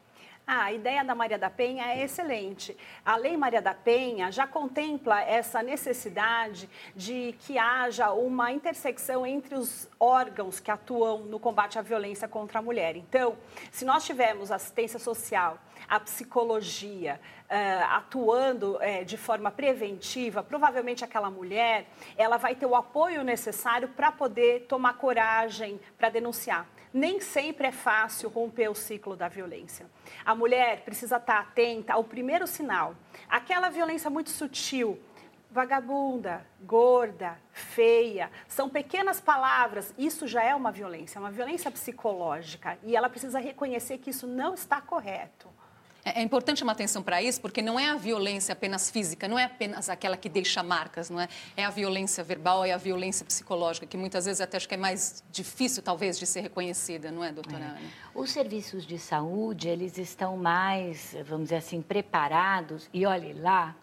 Ah, 0.46 0.66
a 0.66 0.72
ideia 0.72 1.02
da 1.02 1.12
Maria 1.12 1.36
da 1.36 1.50
Penha 1.50 1.84
é 1.88 2.04
excelente. 2.04 2.76
A 3.04 3.16
Lei 3.16 3.36
Maria 3.36 3.60
da 3.60 3.74
Penha 3.74 4.30
já 4.30 4.46
contempla 4.46 5.20
essa 5.20 5.60
necessidade 5.60 6.70
de 6.94 7.34
que 7.40 7.58
haja 7.58 8.12
uma 8.12 8.52
intersecção 8.52 9.26
entre 9.26 9.56
os 9.56 9.88
órgãos 9.98 10.60
que 10.60 10.70
atuam 10.70 11.24
no 11.24 11.40
combate 11.40 11.80
à 11.80 11.82
violência 11.82 12.28
contra 12.28 12.60
a 12.60 12.62
mulher. 12.62 12.94
Então, 12.94 13.36
se 13.72 13.84
nós 13.84 14.06
tivermos 14.06 14.52
assistência 14.52 15.00
social, 15.00 15.58
a 15.88 15.98
psicologia 15.98 17.20
atuando 17.90 18.76
uh, 18.76 19.04
de 19.04 19.16
forma 19.16 19.50
preventiva, 19.50 20.42
provavelmente 20.42 21.04
aquela 21.04 21.30
mulher 21.30 21.86
ela 22.16 22.36
vai 22.36 22.54
ter 22.54 22.66
o 22.66 22.74
apoio 22.74 23.22
necessário 23.22 23.88
para 23.88 24.10
poder 24.10 24.66
tomar 24.66 24.94
coragem 24.94 25.80
para 25.98 26.08
denunciar 26.08 26.66
nem 26.96 27.20
sempre 27.20 27.66
é 27.66 27.72
fácil 27.72 28.30
romper 28.30 28.70
o 28.70 28.74
ciclo 28.74 29.14
da 29.14 29.28
violência. 29.28 29.84
A 30.24 30.34
mulher 30.34 30.80
precisa 30.80 31.18
estar 31.18 31.40
atenta 31.40 31.92
ao 31.92 32.02
primeiro 32.02 32.46
sinal, 32.46 32.94
aquela 33.28 33.68
violência 33.68 34.08
muito 34.08 34.30
sutil, 34.30 34.98
vagabunda, 35.50 36.46
gorda, 36.62 37.38
feia, 37.52 38.30
são 38.48 38.68
pequenas 38.68 39.20
palavras, 39.20 39.94
isso 39.98 40.26
já 40.26 40.42
é 40.42 40.54
uma 40.54 40.72
violência, 40.72 41.20
uma 41.20 41.30
violência 41.30 41.70
psicológica, 41.70 42.78
e 42.82 42.96
ela 42.96 43.10
precisa 43.10 43.38
reconhecer 43.38 43.98
que 43.98 44.10
isso 44.10 44.26
não 44.26 44.54
está 44.54 44.80
correto. 44.80 45.48
É, 46.06 46.20
é 46.20 46.22
importante 46.22 46.60
chamar 46.60 46.72
atenção 46.72 47.02
para 47.02 47.20
isso, 47.20 47.40
porque 47.40 47.60
não 47.60 47.80
é 47.80 47.88
a 47.88 47.96
violência 47.96 48.52
apenas 48.52 48.88
física, 48.88 49.26
não 49.26 49.36
é 49.36 49.42
apenas 49.42 49.90
aquela 49.90 50.16
que 50.16 50.28
deixa 50.28 50.62
marcas, 50.62 51.10
não 51.10 51.20
é? 51.20 51.28
É 51.56 51.64
a 51.64 51.70
violência 51.70 52.22
verbal, 52.22 52.64
é 52.64 52.72
a 52.72 52.76
violência 52.76 53.26
psicológica, 53.26 53.84
que 53.86 53.96
muitas 53.96 54.24
vezes 54.24 54.40
até 54.40 54.56
acho 54.56 54.68
que 54.68 54.74
é 54.74 54.78
mais 54.78 55.24
difícil, 55.32 55.82
talvez, 55.82 56.16
de 56.16 56.24
ser 56.24 56.42
reconhecida, 56.42 57.10
não 57.10 57.24
é, 57.24 57.32
doutora 57.32 57.64
é. 57.64 57.66
Ana? 57.66 57.80
Os 58.14 58.30
serviços 58.30 58.86
de 58.86 59.00
saúde, 59.00 59.68
eles 59.68 59.98
estão 59.98 60.36
mais, 60.36 61.16
vamos 61.24 61.46
dizer 61.46 61.56
assim, 61.56 61.82
preparados, 61.82 62.88
e 62.94 63.04
olhe 63.04 63.32
lá, 63.32 63.74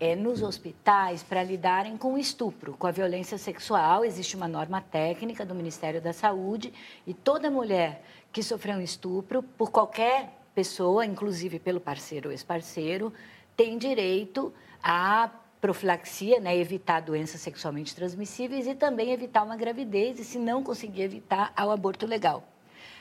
é, 0.00 0.16
nos 0.16 0.42
hospitais 0.42 1.22
para 1.22 1.42
lidarem 1.42 1.98
com 1.98 2.14
o 2.14 2.18
estupro, 2.18 2.74
com 2.78 2.86
a 2.86 2.90
violência 2.90 3.36
sexual. 3.36 4.02
Existe 4.02 4.34
uma 4.34 4.48
norma 4.48 4.80
técnica 4.80 5.44
do 5.44 5.54
Ministério 5.54 6.00
da 6.00 6.12
Saúde 6.12 6.72
e 7.06 7.12
toda 7.12 7.50
mulher 7.50 8.02
que 8.32 8.42
sofreu 8.42 8.76
um 8.76 8.82
estupro, 8.82 9.42
por 9.42 9.70
qualquer 9.70 10.45
pessoa, 10.56 11.04
inclusive 11.04 11.58
pelo 11.58 11.78
parceiro 11.78 12.30
ou 12.30 12.32
ex-parceiro, 12.32 13.12
tem 13.54 13.76
direito 13.76 14.54
à 14.82 15.30
profilaxia, 15.60 16.40
né, 16.40 16.56
evitar 16.56 17.00
doenças 17.00 17.42
sexualmente 17.42 17.94
transmissíveis 17.94 18.66
e 18.66 18.74
também 18.74 19.12
evitar 19.12 19.42
uma 19.42 19.56
gravidez 19.56 20.18
e, 20.18 20.24
se 20.24 20.38
não 20.38 20.62
conseguir 20.62 21.02
evitar, 21.02 21.52
ao 21.54 21.70
aborto 21.70 22.06
legal. 22.06 22.42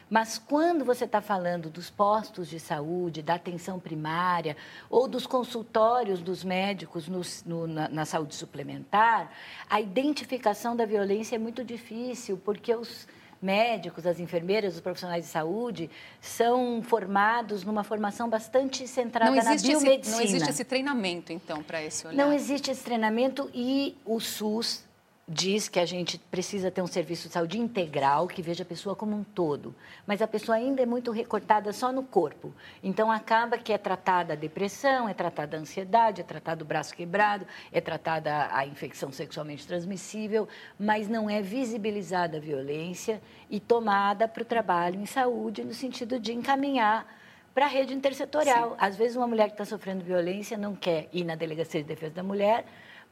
Mas 0.10 0.38
quando 0.38 0.84
você 0.84 1.06
está 1.06 1.22
falando 1.22 1.70
dos 1.70 1.90
postos 1.90 2.50
de 2.50 2.60
saúde, 2.60 3.24
da 3.24 3.36
atenção 3.36 3.80
primária 3.80 4.58
ou 4.90 5.08
dos 5.08 5.26
consultórios 5.26 6.22
dos 6.22 6.44
médicos 6.44 7.08
no, 7.08 7.22
no, 7.46 7.68
na, 7.68 7.88
na, 7.88 8.06
saúde 8.06 8.36
suplementar, 8.36 9.32
a 9.70 9.80
identificação 9.80 10.76
da 10.76 10.86
violência 10.86 11.38
é 11.38 11.40
muito 11.40 11.64
difícil, 11.64 12.38
porque 12.38 12.76
os 12.76 13.08
médicos, 13.42 14.06
as 14.06 14.20
enfermeiras, 14.20 14.76
os 14.76 14.82
profissionais 14.82 15.26
de 15.26 15.32
saúde 15.32 15.90
são 16.22 16.82
formados 16.82 17.64
numa 17.64 17.84
formação 17.84 18.30
bastante 18.30 18.88
centrada 18.88 19.32
na 19.36 19.56
biomedicina. 19.56 20.00
Esse, 20.00 20.12
não 20.12 20.22
existe 20.22 20.50
esse 20.50 20.64
treinamento, 20.64 21.32
então, 21.32 21.62
para 21.64 21.84
esse 21.84 22.08
olhar? 22.08 22.18
Não 22.18 22.34
existe 22.34 22.72
esse 22.72 22.84
treinamento 22.84 23.50
e 23.54 23.96
o 24.06 24.20
SUS 24.20 24.84
diz 25.28 25.68
que 25.68 25.80
a 25.80 25.86
gente 25.86 26.20
precisa 26.20 26.70
ter 26.70 26.84
um 26.84 26.88
serviço 26.88 27.28
de 27.28 27.34
saúde 27.34 27.58
integral, 27.58 28.28
que 28.28 28.44
veja 28.44 28.62
a 28.62 28.66
pessoa 28.66 28.96
como 28.96 29.16
um 29.16 29.24
todo. 29.24 29.74
Mas 30.06 30.22
a 30.22 30.28
pessoa 30.28 30.56
ainda 30.56 30.84
é 30.84 30.86
muito 30.86 31.12
recortada 31.12 31.74
só 31.74 31.92
no 31.92 32.04
corpo. 32.04 32.54
Então, 32.84 33.12
acaba 33.12 33.58
que 33.58 33.74
é 33.74 33.78
tratada 33.78 34.34
a 34.34 34.36
depressão, 34.36 35.10
é 35.10 35.16
tratada 35.16 35.58
a 35.58 35.60
ansiedade, 35.60 36.22
é 36.22 36.24
tratado 36.24 36.64
o 36.64 36.68
braço 36.68 36.96
quebrado, 36.96 37.48
é 37.72 37.82
tratada 37.82 38.50
a 38.52 38.68
infecção 38.68 39.12
sexualmente 39.12 39.66
transmissível, 39.66 40.48
mas 40.80 41.08
não 41.08 41.28
é 41.28 41.42
visibilizada 41.42 42.38
a 42.38 42.40
violência 42.40 43.20
e 43.50 43.60
tomada 43.60 44.28
para 44.28 44.44
o 44.44 44.46
trabalho 44.46 45.00
em 45.00 45.08
saúde, 45.08 45.64
no 45.64 45.74
sentido 45.74 46.20
de 46.20 46.34
encaminhar 46.34 47.08
para 47.52 47.66
a 47.66 47.70
rede 47.70 47.96
intersetorial. 47.96 48.72
Sim. 48.72 48.76
Às 48.78 48.96
vezes, 48.96 49.16
uma 49.16 49.26
mulher 49.26 49.48
que 49.48 49.54
está 49.54 49.66
sofrendo 49.66 50.04
violência 50.04 50.56
não 50.56 50.76
quer 50.76 51.10
ir 51.12 51.24
na 51.24 51.34
Delegacia 51.34 51.82
de 51.82 51.88
Defesa 51.88 52.14
da 52.14 52.24
Mulher, 52.24 52.66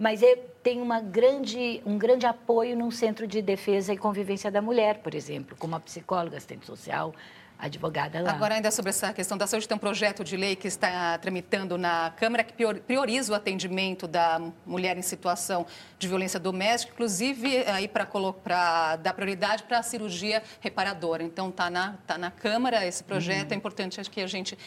mas 0.04 0.22
é, 0.22 0.36
tem 0.62 0.82
uma 0.82 1.00
grande, 1.00 1.82
um 1.86 1.98
grande 1.98 2.26
apoio 2.26 2.76
num 2.76 2.92
centro 2.92 3.26
de 3.26 3.42
defesa 3.42 3.94
e 3.94 3.98
convivência 3.98 4.52
da 4.52 4.62
mulher, 4.62 4.98
por 4.98 5.16
exemplo, 5.16 5.56
como 5.58 5.78
a 5.78 5.80
psicóloga, 5.80 6.36
assistente 6.36 6.66
social, 6.66 7.16
advogada 7.58 8.20
lá. 8.22 8.32
Agora, 8.32 8.56
ainda 8.56 8.70
sobre 8.70 8.90
essa 8.90 9.14
questão 9.14 9.38
da 9.38 9.48
saúde, 9.48 9.66
tem 9.66 9.78
um 9.78 9.80
projeto 9.80 10.22
de 10.22 10.36
lei 10.36 10.58
que 10.58 10.68
está 10.68 11.18
tramitando 11.20 11.78
na 11.78 12.12
Câmara 12.18 12.44
que 12.44 12.54
prioriza 12.82 13.32
o 13.32 13.36
atendimento 13.36 14.06
da 14.06 14.42
mulher 14.66 14.98
em 14.98 15.02
situação 15.02 15.66
de 15.98 16.06
violência 16.06 16.38
doméstica, 16.38 16.92
inclusive 16.92 17.60
aí 17.60 17.88
para 17.88 18.98
dar 18.98 19.14
prioridade 19.14 19.64
para 19.64 19.80
a 19.80 19.84
cirurgia 19.84 20.44
reparadora. 20.60 21.24
Então, 21.24 21.48
está 21.48 21.70
na, 21.70 21.94
tá 22.06 22.18
na 22.18 22.30
Câmara 22.30 22.86
esse 22.86 23.06
projeto, 23.06 23.52
uhum. 23.52 23.54
é 23.54 23.56
importante 23.56 24.02
que 24.10 24.20
a 24.20 24.28
gente 24.28 24.58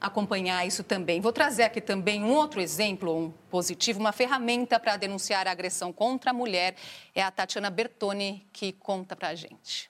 acompanhar 0.00 0.66
isso 0.66 0.84
também. 0.84 1.20
Vou 1.20 1.32
trazer 1.32 1.64
aqui 1.64 1.80
também 1.80 2.22
um 2.22 2.32
outro 2.32 2.60
exemplo 2.60 3.16
um 3.16 3.30
positivo, 3.50 4.00
uma 4.00 4.12
ferramenta 4.12 4.78
para 4.78 4.96
denunciar 4.96 5.46
a 5.46 5.50
agressão 5.50 5.92
contra 5.92 6.30
a 6.30 6.34
mulher. 6.34 6.74
É 7.14 7.22
a 7.22 7.30
Tatiana 7.30 7.70
Bertoni 7.70 8.46
que 8.52 8.72
conta 8.72 9.16
para 9.16 9.28
a 9.28 9.34
gente. 9.34 9.88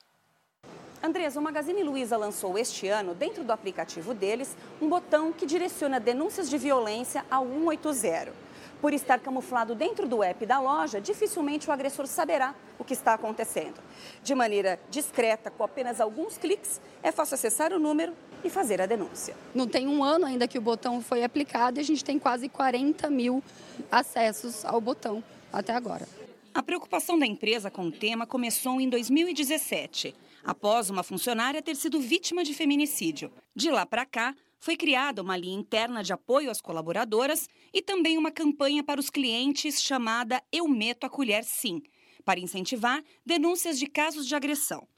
Andresa, 1.03 1.39
o 1.39 1.43
Magazine 1.43 1.83
Luiza 1.83 2.17
lançou 2.17 2.59
este 2.59 2.89
ano, 2.89 3.15
dentro 3.15 3.45
do 3.45 3.53
aplicativo 3.53 4.15
deles, 4.15 4.57
um 4.81 4.89
botão 4.89 5.33
que 5.33 5.47
direciona 5.47 6.01
denúncias 6.01 6.49
de 6.49 6.57
violência 6.57 7.25
ao 7.31 7.47
180. 7.47 8.33
Por 8.81 8.93
estar 8.93 9.21
camuflado 9.21 9.75
dentro 9.75 10.07
do 10.07 10.23
app 10.23 10.45
da 10.45 10.61
loja, 10.61 11.01
dificilmente 11.01 11.69
o 11.69 11.73
agressor 11.73 12.07
saberá 12.07 12.55
o 12.79 12.85
que 12.85 12.93
está 12.93 13.15
acontecendo. 13.15 13.81
De 14.23 14.35
maneira 14.35 14.79
discreta, 14.91 15.51
com 15.51 15.65
apenas 15.65 16.01
alguns 16.01 16.37
cliques, 16.37 16.81
é 17.03 17.11
fácil 17.11 17.35
acessar 17.35 17.73
o 17.73 17.79
número 17.79 18.13
e 18.45 18.51
fazer 18.51 18.81
a 18.81 18.87
denúncia. 18.87 19.37
Não 19.55 19.67
tem 19.67 19.87
um 19.87 20.03
ano 20.03 20.27
ainda 20.27 20.49
que 20.49 20.59
o 20.59 20.63
botão 20.63 21.01
foi 21.01 21.25
aplicado 21.25 21.79
e 21.79 21.81
a 21.81 21.85
gente 21.85 22.05
tem 22.05 22.19
quase 22.19 22.49
40 22.49 23.09
mil 23.11 23.43
acessos 23.91 24.65
ao 24.65 24.81
botão 24.81 25.23
até 25.53 25.73
agora. 25.73 26.07
A 26.55 26.63
preocupação 26.63 27.19
da 27.19 27.27
empresa 27.27 27.71
com 27.71 27.87
o 27.87 27.93
tema 27.93 28.27
começou 28.27 28.81
em 28.81 28.89
2017, 28.89 30.15
após 30.43 30.89
uma 30.89 31.03
funcionária 31.03 31.61
ter 31.61 31.77
sido 31.77 32.01
vítima 32.01 32.43
de 32.43 32.55
feminicídio. 32.55 33.31
De 33.55 33.71
lá 33.71 33.85
para 33.85 34.07
cá, 34.07 34.35
foi 34.59 34.77
criada 34.77 35.23
uma 35.23 35.37
linha 35.37 35.59
interna 35.59 36.03
de 36.03 36.13
apoio 36.13 36.51
às 36.51 36.61
colaboradoras 36.61 37.49
e 37.73 37.83
também 37.83 38.17
uma 38.17 38.31
campanha 38.31 38.83
para 38.83 38.99
os 38.99 39.11
clientes 39.11 39.83
chamada 39.83 40.43
Eu 40.51 40.67
Meto 40.67 41.05
a 41.05 41.11
Colher 41.11 41.45
Sim, 41.45 41.83
para 42.25 42.41
incentivar 42.41 43.03
denúncias 43.25 43.79
de 43.79 43.87
casos 43.87 44.27
de 44.27 44.35
agressão. 44.35 44.89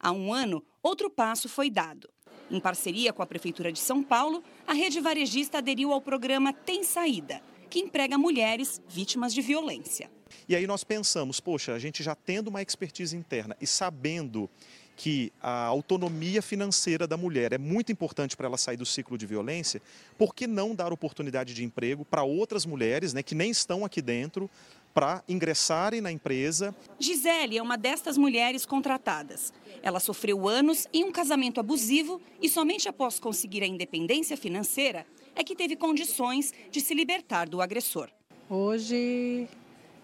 Há 0.00 0.12
um 0.12 0.32
ano, 0.32 0.64
outro 0.80 1.10
passo 1.10 1.48
foi 1.48 1.68
dado. 1.68 2.08
Em 2.50 2.60
parceria 2.60 3.12
com 3.12 3.22
a 3.22 3.26
Prefeitura 3.26 3.70
de 3.70 3.78
São 3.78 4.02
Paulo, 4.02 4.42
a 4.66 4.72
rede 4.72 5.00
varejista 5.00 5.58
aderiu 5.58 5.92
ao 5.92 6.00
programa 6.00 6.50
Tem 6.50 6.82
Saída, 6.82 7.42
que 7.68 7.78
emprega 7.78 8.16
mulheres 8.16 8.80
vítimas 8.88 9.34
de 9.34 9.42
violência. 9.42 10.10
E 10.48 10.56
aí 10.56 10.66
nós 10.66 10.82
pensamos, 10.82 11.40
poxa, 11.40 11.74
a 11.74 11.78
gente 11.78 12.02
já 12.02 12.14
tendo 12.14 12.48
uma 12.48 12.62
expertise 12.62 13.14
interna 13.14 13.54
e 13.60 13.66
sabendo 13.66 14.48
que 14.96 15.30
a 15.40 15.64
autonomia 15.66 16.40
financeira 16.40 17.06
da 17.06 17.16
mulher 17.16 17.52
é 17.52 17.58
muito 17.58 17.92
importante 17.92 18.36
para 18.36 18.46
ela 18.46 18.56
sair 18.56 18.76
do 18.76 18.86
ciclo 18.86 19.16
de 19.16 19.26
violência, 19.26 19.80
por 20.16 20.34
que 20.34 20.46
não 20.46 20.74
dar 20.74 20.92
oportunidade 20.92 21.54
de 21.54 21.62
emprego 21.62 22.04
para 22.04 22.24
outras 22.24 22.66
mulheres 22.66 23.12
né, 23.12 23.22
que 23.22 23.34
nem 23.34 23.50
estão 23.50 23.84
aqui 23.84 24.02
dentro 24.02 24.50
para 24.98 25.22
ingressarem 25.28 26.00
na 26.00 26.10
empresa? 26.10 26.74
Gisele 26.98 27.56
é 27.56 27.62
uma 27.62 27.78
destas 27.78 28.18
mulheres 28.18 28.66
contratadas. 28.66 29.52
Ela 29.80 30.00
sofreu 30.00 30.48
anos 30.48 30.88
em 30.92 31.04
um 31.04 31.12
casamento 31.12 31.60
abusivo 31.60 32.20
e 32.42 32.48
somente 32.48 32.88
após 32.88 33.20
conseguir 33.20 33.62
a 33.62 33.66
independência 33.68 34.36
financeira 34.36 35.06
é 35.36 35.44
que 35.44 35.54
teve 35.54 35.76
condições 35.76 36.52
de 36.68 36.80
se 36.80 36.94
libertar 36.94 37.48
do 37.48 37.62
agressor. 37.62 38.08
Hoje 38.50 39.46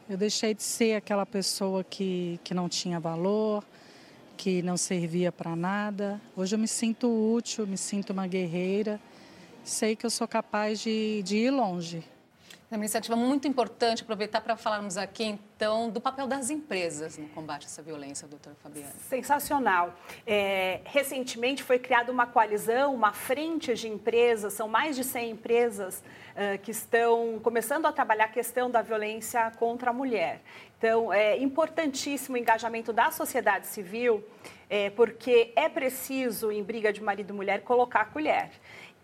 eu 0.08 0.16
deixei 0.16 0.54
de 0.54 0.62
ser 0.62 0.94
aquela 0.94 1.26
pessoa 1.26 1.82
que, 1.82 2.38
que 2.44 2.54
não 2.54 2.68
tinha 2.68 3.00
valor, 3.00 3.64
que 4.36 4.62
não 4.62 4.76
servia 4.76 5.32
para 5.32 5.56
nada. 5.56 6.20
Hoje 6.36 6.54
eu 6.54 6.58
me 6.58 6.68
sinto 6.68 7.08
útil, 7.34 7.66
me 7.66 7.76
sinto 7.76 8.12
uma 8.12 8.28
guerreira. 8.28 9.00
Sei 9.64 9.96
que 9.96 10.06
eu 10.06 10.10
sou 10.10 10.28
capaz 10.28 10.78
de, 10.78 11.20
de 11.24 11.36
ir 11.36 11.50
longe. 11.50 12.13
Uma 12.74 12.84
iniciativa 12.84 13.14
muito 13.14 13.46
importante. 13.46 14.02
Aproveitar 14.02 14.40
para 14.40 14.56
falarmos 14.56 14.96
aqui, 14.96 15.24
então, 15.24 15.88
do 15.88 16.00
papel 16.00 16.26
das 16.26 16.50
empresas 16.50 17.16
no 17.16 17.28
combate 17.28 17.64
a 17.64 17.66
essa 17.66 17.80
violência, 17.80 18.26
doutora 18.26 18.56
Fabiana. 18.60 18.90
Sensacional. 19.08 19.94
É, 20.26 20.80
recentemente 20.84 21.62
foi 21.62 21.78
criada 21.78 22.10
uma 22.10 22.26
coalizão, 22.26 22.92
uma 22.92 23.12
frente 23.12 23.74
de 23.74 23.88
empresas, 23.88 24.54
são 24.54 24.66
mais 24.66 24.96
de 24.96 25.04
100 25.04 25.30
empresas 25.30 26.02
uh, 26.34 26.58
que 26.62 26.72
estão 26.72 27.38
começando 27.42 27.86
a 27.86 27.92
trabalhar 27.92 28.24
a 28.24 28.28
questão 28.28 28.68
da 28.68 28.82
violência 28.82 29.52
contra 29.56 29.90
a 29.90 29.92
mulher. 29.92 30.42
Então, 30.76 31.12
é 31.12 31.38
importantíssimo 31.38 32.36
o 32.36 32.38
engajamento 32.38 32.92
da 32.92 33.10
sociedade 33.10 33.68
civil, 33.68 34.22
é, 34.68 34.90
porque 34.90 35.52
é 35.54 35.68
preciso, 35.68 36.50
em 36.50 36.62
briga 36.62 36.92
de 36.92 37.02
marido 37.02 37.30
e 37.30 37.32
mulher, 37.32 37.62
colocar 37.62 38.00
a 38.00 38.04
colher. 38.04 38.50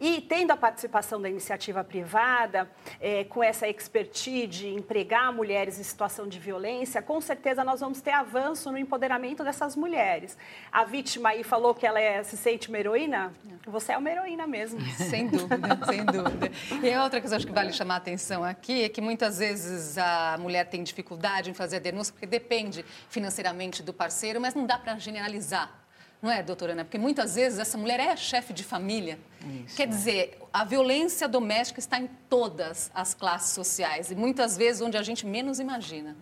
E 0.01 0.23
tendo 0.23 0.51
a 0.51 0.57
participação 0.57 1.21
da 1.21 1.29
iniciativa 1.29 1.85
privada, 1.85 2.71
é, 2.99 3.25
com 3.25 3.45
essa 3.45 3.69
expertise 3.69 4.47
de 4.47 4.69
empregar 4.69 5.33
mulheres 5.33 5.79
em 5.79 5.83
situação 5.83 6.27
de 6.27 6.39
violência, 6.39 7.03
com 7.03 7.21
certeza 7.21 7.63
nós 7.63 7.81
vamos 7.81 8.01
ter 8.01 8.13
avanço 8.13 8.73
no 8.73 8.79
empoderamento 8.79 9.45
dessas 9.45 9.77
mulheres. 9.77 10.39
A 10.73 10.85
vítima 10.85 11.31
aí 11.31 11.45
falou 11.45 11.75
que 11.75 11.87
ela 11.87 12.01
é, 12.01 12.23
se 12.23 12.37
sente 12.37 12.69
uma 12.69 12.79
heroína. 12.79 13.33
Você 13.67 13.93
é 13.93 13.99
uma 13.99 14.11
heroína 14.11 14.47
mesmo. 14.47 14.81
Sem 14.97 15.27
dúvida, 15.27 15.79
sem 15.87 16.05
dúvida. 16.05 16.51
E 16.83 16.97
outra 16.97 17.21
coisa 17.21 17.39
que 17.39 17.51
que 17.51 17.55
vale 17.55 17.73
chamar 17.73 17.95
a 17.95 17.99
atenção 17.99 18.45
aqui 18.45 18.85
é 18.85 18.89
que 18.89 19.01
muitas 19.01 19.39
vezes 19.39 19.99
a 19.99 20.37
mulher 20.39 20.65
tem 20.65 20.83
dificuldade 20.83 21.51
em 21.51 21.55
fazer 21.55 21.77
a 21.77 21.79
denúncia 21.81 22.13
porque 22.13 22.27
depende 22.27 22.85
financeiramente 23.09 23.83
do 23.83 23.93
parceiro, 23.93 24.41
mas 24.41 24.55
não 24.55 24.65
dá 24.65 24.79
para 24.79 24.97
generalizar 24.99 25.81
não 26.23 26.31
é, 26.31 26.43
doutora 26.43 26.73
Ana? 26.73 26.85
Porque 26.85 26.99
muitas 26.99 27.35
vezes 27.35 27.59
essa 27.59 27.79
mulher 27.79 27.99
é 27.99 28.15
chefe 28.17 28.53
de 28.53 28.63
família. 28.63 29.19
Isso, 29.65 29.77
Quer 29.77 29.85
é. 29.85 29.87
dizer, 29.87 30.39
a 30.53 30.65
violência 30.65 31.27
doméstica 31.27 31.81
está 31.81 31.99
em 31.99 32.09
todas 32.29 32.91
as 32.95 33.15
classes 33.15 33.53
sociais 33.53 34.11
e 34.11 34.15
muitas 34.15 34.57
vezes 34.57 34.83
onde 34.83 34.99
a 34.99 35.03
gente 35.03 35.27
menos 35.27 35.59
imagina. 35.59 36.15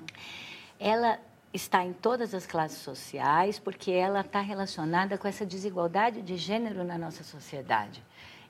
Ela 0.79 1.19
está 1.53 1.85
em 1.85 1.93
todas 1.93 2.33
as 2.33 2.47
classes 2.47 2.79
sociais 2.79 3.59
porque 3.59 3.91
ela 3.91 4.21
está 4.21 4.41
relacionada 4.41 5.19
com 5.19 5.27
essa 5.27 5.45
desigualdade 5.45 6.23
de 6.23 6.37
gênero 6.37 6.85
na 6.85 6.97
nossa 6.97 7.25
sociedade. 7.25 8.05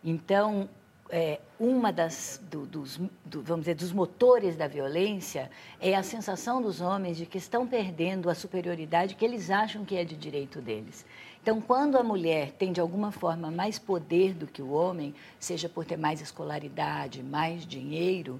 Então, 0.04 0.68
é, 1.10 1.40
uma 1.58 1.90
das 1.90 2.40
do, 2.50 2.66
dos, 2.66 3.00
do, 3.24 3.42
vamos 3.42 3.64
dizer, 3.64 3.74
dos 3.74 3.92
motores 3.92 4.56
da 4.56 4.68
violência 4.68 5.50
é 5.80 5.94
a 5.94 6.02
sensação 6.02 6.60
dos 6.60 6.80
homens 6.80 7.16
de 7.16 7.24
que 7.24 7.38
estão 7.38 7.66
perdendo 7.66 8.28
a 8.28 8.34
superioridade 8.34 9.14
que 9.14 9.24
eles 9.24 9.50
acham 9.50 9.84
que 9.84 9.96
é 9.96 10.04
de 10.04 10.16
direito 10.16 10.60
deles. 10.60 11.06
Então, 11.48 11.62
quando 11.62 11.96
a 11.96 12.02
mulher 12.02 12.52
tem 12.58 12.74
de 12.74 12.78
alguma 12.78 13.10
forma 13.10 13.50
mais 13.50 13.78
poder 13.78 14.34
do 14.34 14.46
que 14.46 14.60
o 14.60 14.70
homem, 14.70 15.14
seja 15.40 15.66
por 15.66 15.82
ter 15.82 15.96
mais 15.96 16.20
escolaridade, 16.20 17.22
mais 17.22 17.64
dinheiro, 17.64 18.38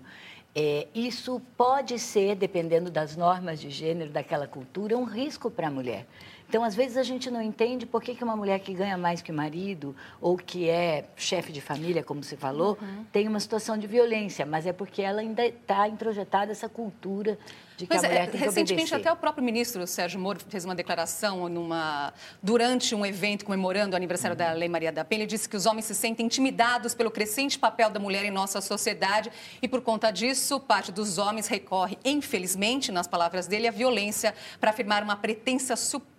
é, 0.54 0.86
isso 0.94 1.40
pode 1.56 1.98
ser, 1.98 2.36
dependendo 2.36 2.90
das 2.90 3.16
normas 3.16 3.62
de 3.62 3.70
gênero 3.70 4.10
daquela 4.10 4.46
cultura, 4.46 4.94
um 4.94 5.04
risco 5.04 5.50
para 5.50 5.68
a 5.68 5.70
mulher. 5.70 6.06
Então, 6.48 6.64
às 6.64 6.74
vezes, 6.74 6.96
a 6.96 7.02
gente 7.02 7.30
não 7.30 7.42
entende 7.42 7.84
por 7.84 8.02
que, 8.02 8.14
que 8.14 8.24
uma 8.24 8.34
mulher 8.34 8.58
que 8.60 8.72
ganha 8.72 8.96
mais 8.96 9.20
que 9.20 9.30
o 9.30 9.34
marido, 9.34 9.94
ou 10.18 10.36
que 10.36 10.68
é 10.68 11.04
chefe 11.14 11.52
de 11.52 11.60
família, 11.60 12.02
como 12.02 12.22
você 12.22 12.38
falou, 12.38 12.78
uhum. 12.80 13.04
tem 13.12 13.28
uma 13.28 13.38
situação 13.38 13.76
de 13.76 13.86
violência, 13.86 14.46
mas 14.46 14.66
é 14.66 14.72
porque 14.72 15.02
ela 15.02 15.20
ainda 15.20 15.44
está 15.44 15.86
introjetada 15.86 16.50
essa 16.50 16.68
cultura 16.68 17.38
de 17.76 17.86
que 17.86 17.94
Mas, 17.94 18.02
a 18.02 18.08
mulher 18.08 18.22
é, 18.22 18.26
tem 18.26 18.40
que 18.40 18.46
recentemente 18.46 18.92
obedecer. 18.92 18.94
até 18.94 19.12
o 19.12 19.16
próprio 19.16 19.44
ministro 19.44 19.86
Sérgio 19.86 20.18
Moro 20.18 20.40
fez 20.48 20.64
uma 20.64 20.74
declaração 20.74 21.48
numa, 21.48 22.12
durante 22.42 22.94
um 22.94 23.06
evento 23.06 23.44
comemorando 23.44 23.92
o 23.92 23.96
aniversário 23.96 24.34
uhum. 24.34 24.38
da 24.38 24.52
Lei 24.52 24.68
Maria 24.68 24.90
da 24.90 25.04
Penha. 25.04 25.20
Ele 25.20 25.26
disse 25.26 25.48
que 25.48 25.56
os 25.56 25.64
homens 25.64 25.84
se 25.84 25.94
sentem 25.94 26.26
intimidados 26.26 26.94
pelo 26.94 27.10
crescente 27.10 27.58
papel 27.58 27.90
da 27.90 28.00
mulher 28.00 28.24
em 28.24 28.30
nossa 28.30 28.60
sociedade 28.60 29.30
e, 29.62 29.68
por 29.68 29.80
conta 29.80 30.10
disso, 30.10 30.58
parte 30.58 30.90
dos 30.90 31.18
homens 31.18 31.46
recorre, 31.46 31.96
infelizmente, 32.04 32.90
nas 32.90 33.06
palavras 33.06 33.46
dele, 33.46 33.68
à 33.68 33.70
violência 33.70 34.34
para 34.58 34.70
afirmar 34.70 35.04
uma 35.04 35.14
pretensa 35.14 35.76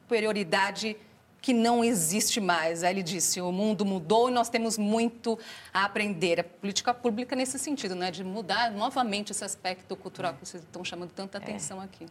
superioridade 0.09 0.97
que 1.39 1.53
não 1.53 1.83
existe 1.83 2.41
mais. 2.41 2.83
Aí 2.83 2.93
ele 2.93 3.03
disse: 3.03 3.39
o 3.39 3.51
mundo 3.51 3.85
mudou 3.85 4.29
e 4.29 4.31
nós 4.31 4.49
temos 4.49 4.77
muito 4.77 5.37
a 5.71 5.85
aprender. 5.85 6.39
A 6.39 6.43
política 6.43 6.93
pública 6.93 7.35
nesse 7.35 7.59
sentido, 7.59 7.93
né, 7.93 8.09
de 8.09 8.23
mudar 8.23 8.71
novamente 8.71 9.31
esse 9.31 9.43
aspecto 9.45 9.95
cultural 9.95 10.33
que 10.33 10.45
vocês 10.45 10.63
estão 10.63 10.83
chamando 10.83 11.11
tanta 11.11 11.37
é. 11.37 11.41
atenção 11.41 11.79
aqui. 11.79 12.07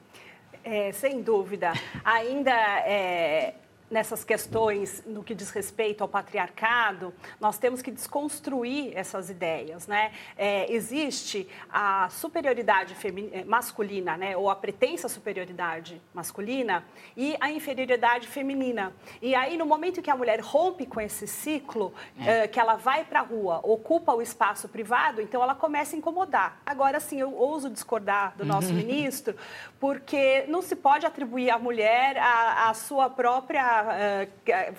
É, 0.62 0.92
sem 0.92 1.20
dúvida. 1.20 1.72
Ainda 2.04 2.52
é, 2.52 3.54
nessas 3.90 4.24
questões 4.24 5.02
no 5.06 5.22
que 5.22 5.34
diz 5.34 5.50
respeito 5.50 6.02
ao 6.02 6.08
patriarcado, 6.08 7.14
nós 7.40 7.58
temos 7.58 7.82
que 7.82 7.90
desconstruir 7.90 8.92
essas 8.94 9.30
ideias. 9.30 9.86
Né? 9.86 10.12
É, 10.36 10.70
existe 10.72 11.48
a 11.70 12.08
superioridade 12.10 12.94
eh, 13.32 13.44
masculina, 13.44 14.16
né? 14.16 14.36
ou 14.36 14.50
a 14.50 14.56
pretensa 14.56 15.08
superioridade 15.08 16.00
masculina, 16.12 16.84
e 17.16 17.36
a 17.40 17.50
inferioridade 17.50 18.28
feminina. 18.28 18.92
E 19.22 19.34
aí, 19.34 19.56
no 19.56 19.66
momento 19.66 20.02
que 20.02 20.10
a 20.10 20.16
mulher 20.16 20.40
rompe 20.40 20.86
com 20.86 21.00
esse 21.00 21.26
ciclo, 21.26 21.92
é. 22.18 22.44
é, 22.44 22.48
que 22.48 22.60
ela 22.60 22.76
vai 22.76 23.04
para 23.04 23.20
a 23.20 23.22
rua, 23.22 23.60
ocupa 23.62 24.12
o 24.12 24.22
espaço 24.22 24.68
privado, 24.68 25.20
então 25.20 25.42
ela 25.42 25.54
começa 25.54 25.96
a 25.96 25.98
incomodar. 25.98 26.60
Agora, 26.64 27.00
sim, 27.00 27.20
eu 27.20 27.34
ouso 27.34 27.70
discordar 27.70 28.36
do 28.36 28.44
nosso 28.44 28.72
ministro, 28.72 29.34
porque 29.80 30.44
não 30.48 30.62
se 30.62 30.76
pode 30.76 31.06
atribuir 31.06 31.50
à 31.50 31.58
mulher 31.58 32.18
a, 32.18 32.70
a 32.70 32.74
sua 32.74 33.08
própria 33.08 33.77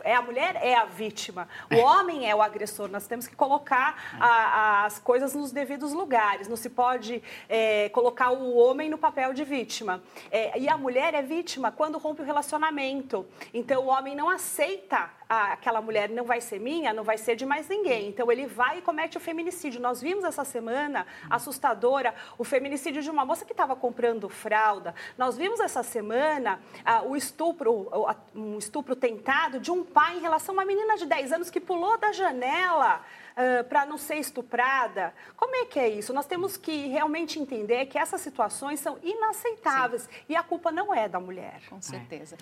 é 0.03 0.15
a 0.15 0.21
mulher 0.21 0.55
é 0.61 0.75
a 0.75 0.85
vítima, 0.85 1.47
o 1.71 1.75
é. 1.75 1.77
homem 1.83 2.29
é 2.29 2.35
o 2.35 2.41
agressor. 2.41 2.89
Nós 2.89 3.07
temos 3.07 3.27
que 3.27 3.35
colocar 3.35 4.17
a, 4.19 4.85
as 4.85 4.99
coisas 4.99 5.33
nos 5.33 5.51
devidos 5.51 5.93
lugares. 5.93 6.47
Não 6.47 6.55
se 6.55 6.69
pode 6.69 7.21
é, 7.47 7.89
colocar 7.89 8.31
o 8.31 8.55
homem 8.57 8.89
no 8.89 8.97
papel 8.97 9.33
de 9.33 9.43
vítima. 9.43 10.01
É, 10.31 10.59
e 10.59 10.69
a 10.69 10.77
mulher 10.77 11.13
é 11.13 11.21
vítima 11.21 11.71
quando 11.71 11.97
rompe 11.97 12.21
o 12.21 12.25
relacionamento. 12.25 13.25
Então 13.53 13.83
o 13.83 13.87
homem 13.87 14.15
não 14.15 14.29
aceita 14.29 15.18
aquela 15.29 15.79
mulher 15.79 16.09
não 16.09 16.23
vai 16.23 16.41
ser 16.41 16.59
minha, 16.59 16.91
não 16.91 17.03
vai 17.03 17.15
ser 17.15 17.35
de 17.35 17.45
mais 17.45 17.69
ninguém. 17.69 18.09
Então 18.09 18.31
ele 18.31 18.47
vai 18.47 18.79
e 18.79 18.81
comete 18.81 19.15
o 19.15 19.19
feminicídio. 19.19 19.79
Nós 19.79 20.01
vimos 20.01 20.23
essa 20.23 20.43
semana 20.43 21.05
assustadora 21.29 22.15
o 22.35 22.43
feminicídio 22.43 23.03
de 23.03 23.11
uma 23.11 23.23
moça 23.23 23.45
que 23.45 23.51
estava 23.51 23.75
comprando 23.75 24.27
fralda. 24.27 24.95
Nós 25.17 25.37
vimos 25.37 25.59
essa 25.59 25.83
semana 25.83 26.59
ah, 26.83 27.03
o 27.03 27.15
estupro, 27.15 27.91
um 28.33 28.57
estupro 28.57 28.95
tentado 28.95 29.59
de 29.59 29.69
um 29.69 29.83
pai 29.83 30.17
em 30.17 30.21
relação 30.21 30.55
a 30.55 30.57
uma 30.57 30.65
menina 30.65 30.97
de 30.97 31.05
10 31.05 31.33
anos 31.33 31.49
que 31.51 31.59
pulou 31.59 31.97
da 31.97 32.11
janela. 32.11 33.01
Uh, 33.29 33.63
para 33.69 33.85
não 33.85 33.97
ser 33.97 34.15
estuprada. 34.15 35.13
Como 35.37 35.55
é 35.55 35.63
que 35.63 35.79
é 35.79 35.87
isso? 35.87 36.11
Nós 36.11 36.25
temos 36.25 36.57
que 36.57 36.87
realmente 36.87 37.39
entender 37.39 37.85
que 37.85 37.97
essas 37.97 38.19
situações 38.19 38.81
são 38.81 38.99
inaceitáveis 39.01 40.01
Sim. 40.01 40.09
e 40.27 40.35
a 40.35 40.43
culpa 40.43 40.73
não 40.73 40.93
é 40.93 41.07
da 41.07 41.21
mulher. 41.21 41.61
Com 41.69 41.81
certeza. 41.81 42.35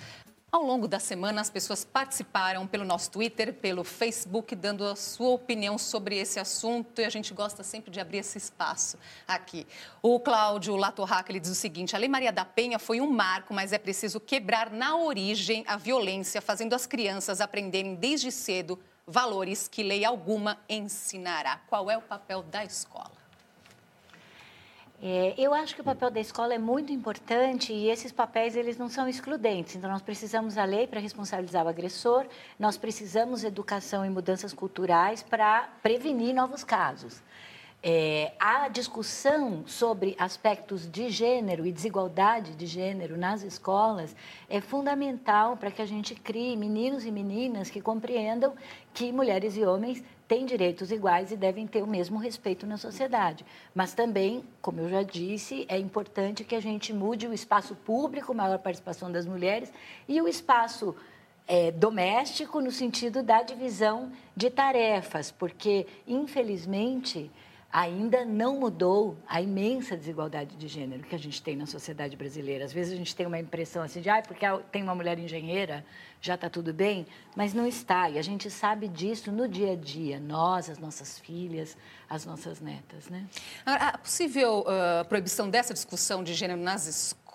Ao 0.49 0.63
longo 0.63 0.87
da 0.87 0.97
semana, 0.97 1.41
as 1.41 1.49
pessoas 1.49 1.83
participaram 1.83 2.65
pelo 2.65 2.85
nosso 2.85 3.11
Twitter, 3.11 3.53
pelo 3.53 3.83
Facebook, 3.83 4.55
dando 4.55 4.85
a 4.85 4.95
sua 4.95 5.31
opinião 5.31 5.77
sobre 5.77 6.17
esse 6.17 6.39
assunto 6.39 7.01
e 7.01 7.03
a 7.03 7.09
gente 7.09 7.33
gosta 7.33 7.63
sempre 7.63 7.91
de 7.91 7.99
abrir 7.99 8.19
esse 8.19 8.37
espaço 8.37 8.97
aqui. 9.27 9.67
O 10.01 10.17
Cláudio 10.21 10.77
Latorraca 10.77 11.37
diz 11.37 11.51
o 11.51 11.55
seguinte: 11.55 11.97
a 11.97 11.99
Lei 11.99 12.07
Maria 12.07 12.31
da 12.31 12.45
Penha 12.45 12.79
foi 12.79 13.01
um 13.01 13.11
marco, 13.11 13.53
mas 13.53 13.73
é 13.73 13.77
preciso 13.77 14.21
quebrar 14.21 14.71
na 14.71 14.95
origem 14.95 15.65
a 15.67 15.75
violência, 15.75 16.41
fazendo 16.41 16.73
as 16.73 16.85
crianças 16.85 17.41
aprenderem 17.41 17.95
desde 17.95 18.31
cedo 18.31 18.79
valores 19.05 19.67
que 19.67 19.83
lei 19.83 20.05
alguma 20.05 20.57
ensinará. 20.69 21.57
Qual 21.67 21.91
é 21.91 21.97
o 21.97 22.01
papel 22.01 22.41
da 22.41 22.63
escola? 22.63 23.26
É, 25.01 25.35
eu 25.37 25.53
acho 25.53 25.75
que 25.75 25.81
o 25.81 25.83
papel 25.83 26.09
da 26.09 26.19
escola 26.19 26.55
é 26.55 26.57
muito 26.57 26.91
importante 26.91 27.71
e 27.71 27.87
esses 27.89 28.11
papéis 28.11 28.55
eles 28.55 28.77
não 28.77 28.89
são 28.89 29.07
excludentes. 29.07 29.75
Então 29.75 29.89
nós 29.89 30.01
precisamos 30.01 30.55
da 30.55 30.63
lei 30.63 30.87
para 30.87 30.99
responsabilizar 30.99 31.65
o 31.65 31.69
agressor, 31.69 32.25
nós 32.57 32.77
precisamos 32.77 33.43
educação 33.43 34.03
e 34.03 34.09
mudanças 34.09 34.53
culturais 34.53 35.21
para 35.21 35.69
prevenir 35.83 36.33
novos 36.33 36.63
casos. 36.63 37.21
É, 37.83 38.33
a 38.39 38.67
discussão 38.69 39.63
sobre 39.67 40.15
aspectos 40.17 40.89
de 40.89 41.09
gênero 41.09 41.63
e 41.63 41.71
desigualdade 41.71 42.55
de 42.55 42.65
gênero 42.65 43.15
nas 43.15 43.43
escolas 43.43 44.15
é 44.49 44.59
fundamental 44.59 45.55
para 45.55 45.69
que 45.69 45.79
a 45.79 45.85
gente 45.85 46.15
crie 46.15 46.57
meninos 46.57 47.05
e 47.05 47.11
meninas 47.11 47.69
que 47.69 47.79
compreendam 47.79 48.55
que 48.95 49.11
mulheres 49.11 49.55
e 49.55 49.63
homens 49.63 50.03
têm 50.27 50.45
direitos 50.45 50.91
iguais 50.91 51.31
e 51.31 51.37
devem 51.37 51.65
ter 51.65 51.81
o 51.81 51.87
mesmo 51.87 52.17
respeito 52.17 52.67
na 52.67 52.77
sociedade. 52.77 53.45
Mas 53.73 53.93
também, 53.93 54.43
como 54.61 54.81
eu 54.81 54.89
já 54.89 55.01
disse, 55.01 55.65
é 55.69 55.77
importante 55.77 56.43
que 56.43 56.55
a 56.55 56.59
gente 56.59 56.91
mude 56.93 57.27
o 57.27 57.33
espaço 57.33 57.75
público, 57.75 58.33
maior 58.33 58.59
participação 58.59 59.11
das 59.11 59.25
mulheres, 59.25 59.71
e 60.07 60.21
o 60.21 60.27
espaço 60.27 60.95
é, 61.47 61.71
doméstico, 61.71 62.59
no 62.59 62.71
sentido 62.71 63.23
da 63.23 63.41
divisão 63.41 64.11
de 64.35 64.49
tarefas, 64.49 65.31
porque, 65.31 65.87
infelizmente, 66.05 67.31
ainda 67.77 68.25
não 68.25 68.59
mudou 68.59 69.15
a 69.27 69.39
imensa 69.39 69.95
desigualdade 69.95 70.55
de 70.55 70.67
gênero 70.67 71.03
que 71.03 71.13
a 71.13 71.19
gente 71.19 71.39
tem 71.39 71.55
na 71.55 71.67
sociedade 71.67 72.17
brasileira. 72.17 72.65
Às 72.65 72.73
vezes 72.73 72.91
a 72.91 72.95
gente 72.95 73.15
tem 73.15 73.27
uma 73.27 73.37
impressão 73.37 73.83
assim 73.83 74.01
de, 74.01 74.09
ah, 74.09 74.19
porque 74.19 74.45
tem 74.71 74.81
uma 74.81 74.95
mulher 74.95 75.19
engenheira, 75.19 75.85
já 76.19 76.33
está 76.33 76.49
tudo 76.49 76.73
bem, 76.73 77.05
mas 77.35 77.53
não 77.53 77.67
está. 77.67 78.09
E 78.09 78.17
a 78.17 78.21
gente 78.23 78.49
sabe 78.49 78.87
disso 78.87 79.31
no 79.31 79.47
dia 79.47 79.73
a 79.73 79.75
dia, 79.75 80.19
nós, 80.19 80.71
as 80.71 80.79
nossas 80.79 81.19
filhas, 81.19 81.77
as 82.09 82.25
nossas 82.25 82.59
netas. 82.59 83.09
Né? 83.09 83.27
A 83.63 83.95
possível 83.95 84.61
uh, 84.61 85.05
proibição 85.07 85.47
dessa 85.47 85.71
discussão 85.71 86.23
de 86.23 86.33
gênero 86.33 86.59
nas 86.59 86.87
escolas 86.87 87.26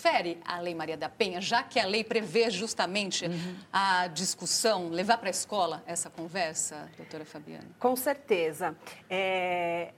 fere 0.00 0.38
a 0.44 0.60
Lei 0.60 0.74
Maria 0.74 0.96
da 0.96 1.08
Penha, 1.08 1.40
já 1.40 1.62
que 1.62 1.78
a 1.78 1.86
lei 1.86 2.04
prevê 2.04 2.50
justamente 2.50 3.26
uhum. 3.26 3.56
a 3.72 4.06
discussão, 4.08 4.88
levar 4.88 5.18
para 5.18 5.28
a 5.28 5.30
escola 5.30 5.82
essa 5.86 6.10
conversa, 6.10 6.88
doutora 6.96 7.24
Fabiana? 7.24 7.68
Com 7.78 7.96
certeza. 7.96 8.76
É, 9.08 9.92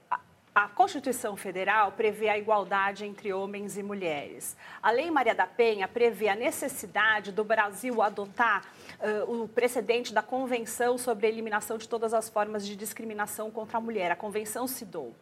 a 0.53 0.67
Constituição 0.67 1.37
Federal 1.37 1.93
prevê 1.93 2.27
a 2.27 2.37
igualdade 2.37 3.05
entre 3.05 3.31
homens 3.31 3.77
e 3.77 3.83
mulheres. 3.83 4.57
A 4.83 4.91
Lei 4.91 5.09
Maria 5.09 5.33
da 5.33 5.47
Penha 5.47 5.87
prevê 5.87 6.27
a 6.27 6.35
necessidade 6.35 7.31
do 7.31 7.43
Brasil 7.43 8.01
adotar 8.01 8.65
uh, 9.01 9.43
o 9.43 9.47
precedente 9.47 10.13
da 10.13 10.21
Convenção 10.21 10.97
sobre 10.97 11.27
a 11.27 11.29
Eliminação 11.29 11.77
de 11.77 11.87
Todas 11.87 12.13
as 12.13 12.29
Formas 12.29 12.65
de 12.65 12.75
Discriminação 12.75 13.51
contra 13.51 13.77
a 13.77 13.81
Mulher, 13.81 14.11
a 14.11 14.15
Convenção 14.15 14.67
CIDOU. 14.67 15.13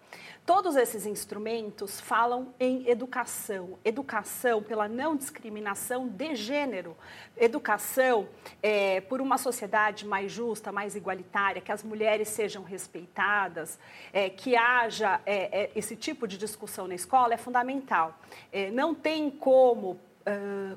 Todos 0.46 0.76
esses 0.76 1.06
instrumentos 1.06 2.02
falam 2.02 2.54
em 2.60 2.90
educação, 2.90 3.78
educação 3.86 4.64
pela 4.64 4.88
não 4.88 5.16
discriminação 5.16 6.08
de 6.08 6.36
gênero, 6.36 6.98
educação 7.38 8.28
é, 8.62 9.00
por 9.02 9.22
uma 9.22 9.38
sociedade 9.38 10.08
mais 10.08 10.32
justa, 10.32 10.72
mais 10.72 10.96
igualitária, 10.96 11.62
que 11.62 11.72
as 11.72 11.84
mulheres 11.84 12.30
sejam 12.30 12.64
respeitadas, 12.64 13.78
é, 14.12 14.30
que 14.30 14.56
haja 14.56 15.22
é, 15.26 15.64
é 15.64 15.72
esse 15.76 15.96
tipo 15.96 16.28
de 16.28 16.38
discussão 16.38 16.88
na 16.88 16.96
escola 16.96 17.34
é 17.34 17.38
fundamental. 17.38 18.18
É, 18.52 18.72
não 18.72 18.96
tem 18.96 19.30
como 19.30 20.00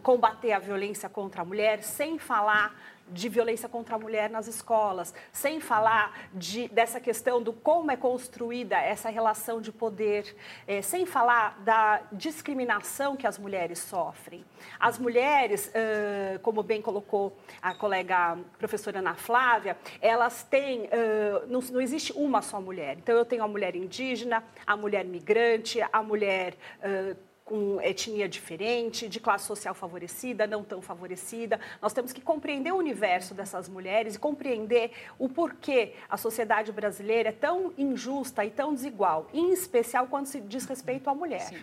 combater 0.02 0.52
a 0.52 0.58
violência 0.58 1.08
contra 1.08 1.42
a 1.42 1.44
mulher 1.44 1.82
sem 1.82 2.18
falar 2.18 2.74
de 3.12 3.28
violência 3.28 3.68
contra 3.68 3.96
a 3.96 3.98
mulher 3.98 4.30
nas 4.30 4.46
escolas, 4.46 5.14
sem 5.32 5.60
falar 5.60 6.28
de, 6.32 6.68
dessa 6.68 7.00
questão 7.00 7.42
do 7.42 7.52
como 7.52 7.90
é 7.90 7.96
construída 7.96 8.76
essa 8.78 9.10
relação 9.10 9.60
de 9.60 9.70
poder, 9.70 10.34
é, 10.66 10.80
sem 10.80 11.04
falar 11.04 11.58
da 11.60 12.02
discriminação 12.12 13.16
que 13.16 13.26
as 13.26 13.38
mulheres 13.38 13.78
sofrem. 13.78 14.44
As 14.78 14.98
mulheres, 14.98 15.68
uh, 15.68 16.38
como 16.40 16.62
bem 16.62 16.80
colocou 16.80 17.36
a 17.60 17.74
colega 17.74 18.38
professora 18.58 19.00
Ana 19.00 19.14
Flávia, 19.14 19.76
elas 20.00 20.42
têm, 20.44 20.84
uh, 20.84 21.46
não, 21.48 21.60
não, 21.60 21.80
existe 21.80 22.12
uma 22.12 22.40
só 22.40 22.60
mulher. 22.60 22.96
Então, 22.96 23.16
eu 23.16 23.24
tenho 23.24 23.42
a 23.42 23.48
mulher 23.48 23.74
indígena, 23.76 24.42
a 24.66 24.76
mulher 24.76 25.04
migrante, 25.04 25.80
a 25.92 26.02
mulher. 26.02 26.54
Uh, 26.78 27.31
com 27.52 27.78
etnia 27.82 28.26
diferente, 28.26 29.06
de 29.06 29.20
classe 29.20 29.46
social 29.46 29.74
favorecida, 29.74 30.46
não 30.46 30.64
tão 30.64 30.80
favorecida. 30.80 31.60
Nós 31.82 31.92
temos 31.92 32.10
que 32.10 32.22
compreender 32.22 32.72
o 32.72 32.76
universo 32.76 33.34
dessas 33.34 33.68
mulheres 33.68 34.14
e 34.14 34.18
compreender 34.18 34.90
o 35.18 35.28
porquê 35.28 35.92
a 36.08 36.16
sociedade 36.16 36.72
brasileira 36.72 37.28
é 37.28 37.32
tão 37.32 37.70
injusta 37.76 38.42
e 38.42 38.50
tão 38.50 38.72
desigual, 38.72 39.28
em 39.34 39.52
especial 39.52 40.06
quando 40.06 40.24
se 40.24 40.40
diz 40.40 40.64
respeito 40.64 41.10
à 41.10 41.14
mulher. 41.14 41.40
Sim. 41.40 41.62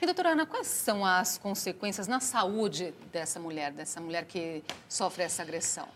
E, 0.00 0.06
doutora 0.06 0.28
Ana, 0.28 0.46
quais 0.46 0.68
são 0.68 1.04
as 1.04 1.36
consequências 1.38 2.06
na 2.06 2.20
saúde 2.20 2.94
dessa 3.10 3.40
mulher, 3.40 3.72
dessa 3.72 4.00
mulher 4.00 4.26
que 4.26 4.62
sofre 4.88 5.24
essa 5.24 5.42
agressão? 5.42 5.88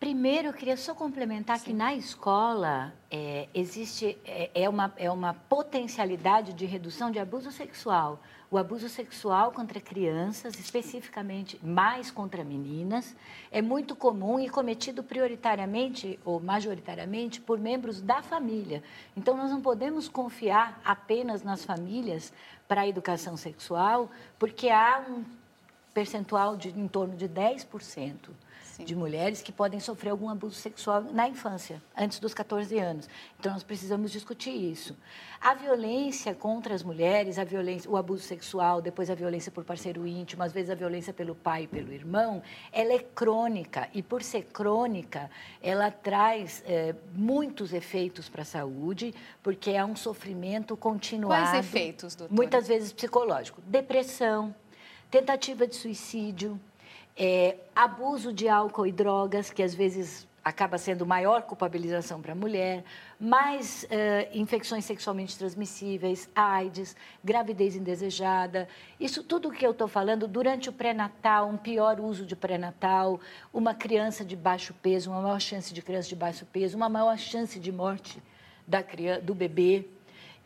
Primeiro, 0.00 0.48
eu 0.48 0.54
queria 0.54 0.78
só 0.78 0.94
complementar 0.94 1.58
Sim. 1.58 1.64
que 1.66 1.72
na 1.74 1.94
escola 1.94 2.90
é, 3.10 3.46
existe 3.52 4.16
é, 4.24 4.50
é, 4.54 4.66
uma, 4.66 4.90
é 4.96 5.10
uma 5.10 5.34
potencialidade 5.34 6.54
de 6.54 6.64
redução 6.64 7.10
de 7.10 7.18
abuso 7.18 7.52
sexual. 7.52 8.18
O 8.50 8.56
abuso 8.56 8.88
sexual 8.88 9.52
contra 9.52 9.78
crianças, 9.78 10.58
especificamente 10.58 11.60
mais 11.62 12.10
contra 12.10 12.42
meninas, 12.42 13.14
é 13.52 13.60
muito 13.60 13.94
comum 13.94 14.40
e 14.40 14.48
cometido 14.48 15.02
prioritariamente 15.02 16.18
ou 16.24 16.40
majoritariamente 16.40 17.38
por 17.38 17.58
membros 17.58 18.00
da 18.00 18.22
família. 18.22 18.82
Então, 19.14 19.36
nós 19.36 19.50
não 19.50 19.60
podemos 19.60 20.08
confiar 20.08 20.80
apenas 20.82 21.42
nas 21.42 21.62
famílias 21.62 22.32
para 22.66 22.80
a 22.80 22.88
educação 22.88 23.36
sexual, 23.36 24.10
porque 24.38 24.70
há 24.70 25.04
um 25.06 25.22
percentual 25.92 26.56
de 26.56 26.70
em 26.70 26.88
torno 26.88 27.14
de 27.16 27.28
10% 27.28 28.30
Sim. 28.80 28.84
de 28.84 28.96
mulheres 28.96 29.42
que 29.42 29.52
podem 29.52 29.78
sofrer 29.78 30.10
algum 30.10 30.28
abuso 30.28 30.56
sexual 30.56 31.02
na 31.02 31.28
infância, 31.28 31.82
antes 31.96 32.18
dos 32.18 32.34
14 32.34 32.78
anos. 32.78 33.08
Então, 33.38 33.52
nós 33.52 33.62
precisamos 33.62 34.10
discutir 34.10 34.50
isso. 34.50 34.96
A 35.40 35.54
violência 35.54 36.34
contra 36.34 36.74
as 36.74 36.82
mulheres, 36.82 37.38
a 37.38 37.44
violência, 37.44 37.90
o 37.90 37.96
abuso 37.96 38.22
sexual, 38.22 38.82
depois 38.82 39.08
a 39.10 39.14
violência 39.14 39.50
por 39.50 39.64
parceiro 39.64 40.06
íntimo, 40.06 40.42
às 40.42 40.52
vezes 40.52 40.70
a 40.70 40.74
violência 40.74 41.12
pelo 41.12 41.34
pai 41.34 41.64
e 41.64 41.66
pelo 41.66 41.92
irmão, 41.92 42.42
ela 42.72 42.92
é 42.92 42.98
crônica. 42.98 43.88
E, 43.94 44.02
por 44.02 44.22
ser 44.22 44.44
crônica, 44.44 45.30
ela 45.62 45.90
traz 45.90 46.62
é, 46.66 46.94
muitos 47.14 47.72
efeitos 47.72 48.28
para 48.28 48.42
a 48.42 48.44
saúde, 48.44 49.14
porque 49.42 49.70
é 49.70 49.84
um 49.84 49.96
sofrimento 49.96 50.76
continuado. 50.76 51.42
Quais 51.42 51.66
efeitos, 51.66 52.14
doutora? 52.14 52.36
Muitas 52.36 52.68
vezes 52.68 52.92
psicológico. 52.92 53.60
Depressão, 53.62 54.54
tentativa 55.10 55.66
de 55.66 55.76
suicídio, 55.76 56.60
é, 57.16 57.56
abuso 57.74 58.32
de 58.32 58.48
álcool 58.48 58.86
e 58.86 58.92
drogas, 58.92 59.50
que 59.50 59.62
às 59.62 59.74
vezes 59.74 60.28
acaba 60.44 60.78
sendo 60.78 61.04
maior 61.04 61.42
culpabilização 61.42 62.20
para 62.20 62.32
a 62.32 62.34
mulher, 62.34 62.82
mais 63.18 63.84
uh, 63.84 64.38
infecções 64.38 64.84
sexualmente 64.84 65.36
transmissíveis, 65.36 66.28
AIDS, 66.34 66.96
gravidez 67.22 67.76
indesejada. 67.76 68.68
Isso 68.98 69.22
tudo 69.22 69.50
que 69.50 69.66
eu 69.66 69.72
estou 69.72 69.86
falando 69.86 70.26
durante 70.26 70.68
o 70.68 70.72
pré-natal, 70.72 71.48
um 71.48 71.56
pior 71.56 72.00
uso 72.00 72.24
de 72.24 72.34
pré-natal, 72.34 73.20
uma 73.52 73.74
criança 73.74 74.24
de 74.24 74.34
baixo 74.34 74.74
peso, 74.82 75.10
uma 75.10 75.20
maior 75.20 75.40
chance 75.40 75.74
de 75.74 75.82
criança 75.82 76.08
de 76.08 76.16
baixo 76.16 76.46
peso, 76.46 76.76
uma 76.76 76.88
maior 76.88 77.18
chance 77.18 77.60
de 77.60 77.70
morte 77.70 78.22
da 78.66 78.82
criança, 78.82 79.20
do 79.20 79.34
bebê. 79.34 79.86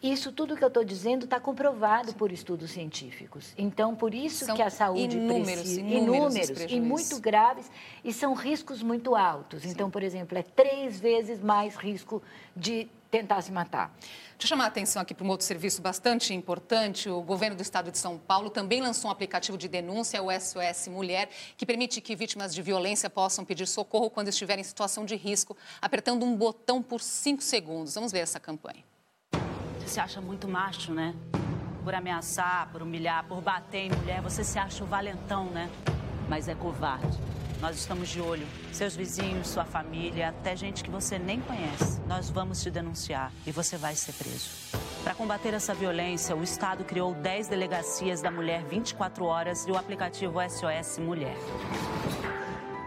Isso 0.05 0.31
tudo 0.31 0.55
que 0.55 0.63
eu 0.63 0.69
estou 0.69 0.85
dizendo 0.85 1.25
está 1.25 1.41
comprovado 1.41 2.13
por 2.13 2.31
estudos 2.31 2.73
científicos. 2.73 3.55
Então, 3.57 3.97
por 3.97 4.13
isso 4.13 4.45
são 4.45 4.55
que 4.55 4.61
a 4.61 4.69
saúde 4.69 5.17
inúmeros, 5.17 5.63
precisa... 5.63 5.81
Inúmeros, 5.81 6.35
inúmeros 6.35 6.73
e 6.73 6.79
muito 6.79 7.19
graves, 7.19 7.71
e 8.05 8.13
são 8.13 8.35
riscos 8.35 8.83
muito 8.83 9.17
altos. 9.17 9.63
Sim. 9.63 9.71
Então, 9.71 9.91
por 9.91 10.03
exemplo, 10.03 10.37
é 10.37 10.43
três 10.43 11.01
vezes 11.01 11.41
mais 11.41 11.75
risco 11.75 12.23
de 12.55 12.87
tentar 13.11 13.41
se 13.41 13.51
matar. 13.51 13.97
Deixa 13.99 14.43
eu 14.43 14.49
chamar 14.49 14.65
a 14.65 14.67
atenção 14.67 15.01
aqui 15.01 15.15
para 15.15 15.25
um 15.25 15.31
outro 15.31 15.47
serviço 15.47 15.81
bastante 15.81 16.35
importante. 16.35 17.09
O 17.09 17.23
governo 17.23 17.57
do 17.57 17.63
estado 17.63 17.91
de 17.91 17.97
São 17.97 18.19
Paulo 18.19 18.51
também 18.51 18.83
lançou 18.83 19.09
um 19.09 19.13
aplicativo 19.13 19.57
de 19.57 19.69
denúncia, 19.69 20.23
o 20.23 20.29
SOS 20.31 20.89
Mulher, 20.89 21.31
que 21.57 21.65
permite 21.65 22.03
que 22.03 22.15
vítimas 22.15 22.55
de 22.55 22.61
violência 22.61 23.09
possam 23.09 23.43
pedir 23.43 23.67
socorro 23.67 24.11
quando 24.11 24.29
estiverem 24.29 24.61
em 24.61 24.65
situação 24.65 25.07
de 25.07 25.17
risco, 25.17 25.57
apertando 25.81 26.27
um 26.27 26.37
botão 26.37 26.83
por 26.83 27.01
cinco 27.01 27.43
segundos. 27.43 27.95
Vamos 27.95 28.13
ver 28.13 28.19
essa 28.19 28.39
campanha. 28.39 28.85
Se 29.87 30.01
acha 30.01 30.21
muito 30.21 30.49
macho, 30.49 30.93
né? 30.93 31.15
Por 31.83 31.95
ameaçar, 31.95 32.69
por 32.73 32.83
humilhar, 32.83 33.25
por 33.25 33.41
bater 33.41 33.87
em 33.87 33.91
mulher, 33.91 34.21
você 34.23 34.43
se 34.43 34.59
acha 34.59 34.83
o 34.83 34.87
valentão, 34.87 35.47
né? 35.47 35.71
Mas 36.29 36.49
é 36.49 36.55
covarde. 36.55 37.19
Nós 37.61 37.77
estamos 37.77 38.09
de 38.09 38.21
olho. 38.21 38.47
Seus 38.73 38.97
vizinhos, 38.97 39.49
sua 39.49 39.65
família, 39.65 40.31
até 40.31 40.57
gente 40.57 40.83
que 40.83 40.91
você 40.91 41.19
nem 41.19 41.41
conhece. 41.41 42.01
Nós 42.07 42.29
vamos 42.29 42.63
te 42.63 42.71
denunciar 42.71 43.33
e 43.47 43.53
você 43.53 43.77
vai 43.77 43.95
ser 43.95 44.13
preso. 44.13 44.51
Para 45.03 45.15
combater 45.15 45.55
essa 45.55 45.75
violência, 45.75 46.35
o 46.35 46.43
Estado 46.43 46.85
criou 46.85 47.15
10 47.15 47.49
delegacias 47.49 48.23
da 48.23 48.31
mulher 48.31 48.65
24 48.65 49.25
horas 49.25 49.67
e 49.67 49.71
o 49.71 49.77
aplicativo 49.77 50.39
SOS 50.49 50.99
Mulher. 50.99 51.37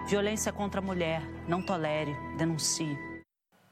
Violência 0.07 0.51
contra 0.51 0.79
a 0.79 0.83
mulher. 0.83 1.21
Não 1.47 1.61
tolere, 1.61 2.15
denuncie. 2.37 3.16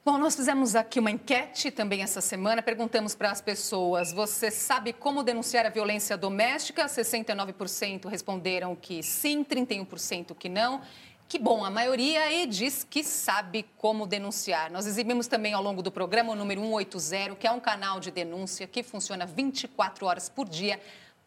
Bom, 0.06 0.18
nós 0.18 0.36
fizemos 0.36 0.76
aqui 0.76 1.00
uma 1.00 1.10
enquete 1.10 1.68
também 1.68 2.00
essa 2.00 2.20
semana. 2.20 2.62
Perguntamos 2.62 3.12
para 3.16 3.32
as 3.32 3.40
pessoas: 3.40 4.12
você 4.12 4.52
sabe 4.52 4.92
como 4.92 5.24
denunciar 5.24 5.66
a 5.66 5.68
violência 5.68 6.16
doméstica? 6.16 6.86
69% 6.86 8.08
responderam 8.08 8.76
que 8.76 9.02
sim, 9.02 9.42
31% 9.42 10.32
que 10.36 10.48
não. 10.48 10.80
Que 11.28 11.40
bom, 11.40 11.64
a 11.64 11.70
maioria 11.70 12.46
diz 12.46 12.86
que 12.88 13.02
sabe 13.02 13.66
como 13.78 14.06
denunciar. 14.06 14.70
Nós 14.70 14.86
exibimos 14.86 15.26
também 15.26 15.54
ao 15.54 15.60
longo 15.60 15.82
do 15.82 15.90
programa 15.90 16.34
o 16.34 16.36
número 16.36 16.60
180, 16.60 17.34
que 17.34 17.48
é 17.48 17.50
um 17.50 17.58
canal 17.58 17.98
de 17.98 18.12
denúncia 18.12 18.64
que 18.68 18.84
funciona 18.84 19.26
24 19.26 20.06
horas 20.06 20.28
por 20.28 20.48
dia 20.48 20.80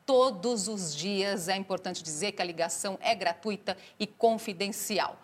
todos 0.05 0.69
os 0.69 0.95
dias. 0.95 1.49
É 1.49 1.57
importante 1.57 2.01
dizer 2.01 2.31
que 2.31 2.41
a 2.41 2.45
ligação 2.45 2.97
é 3.01 3.13
gratuita 3.13 3.75
e 3.99 4.07
confidencial. 4.07 5.19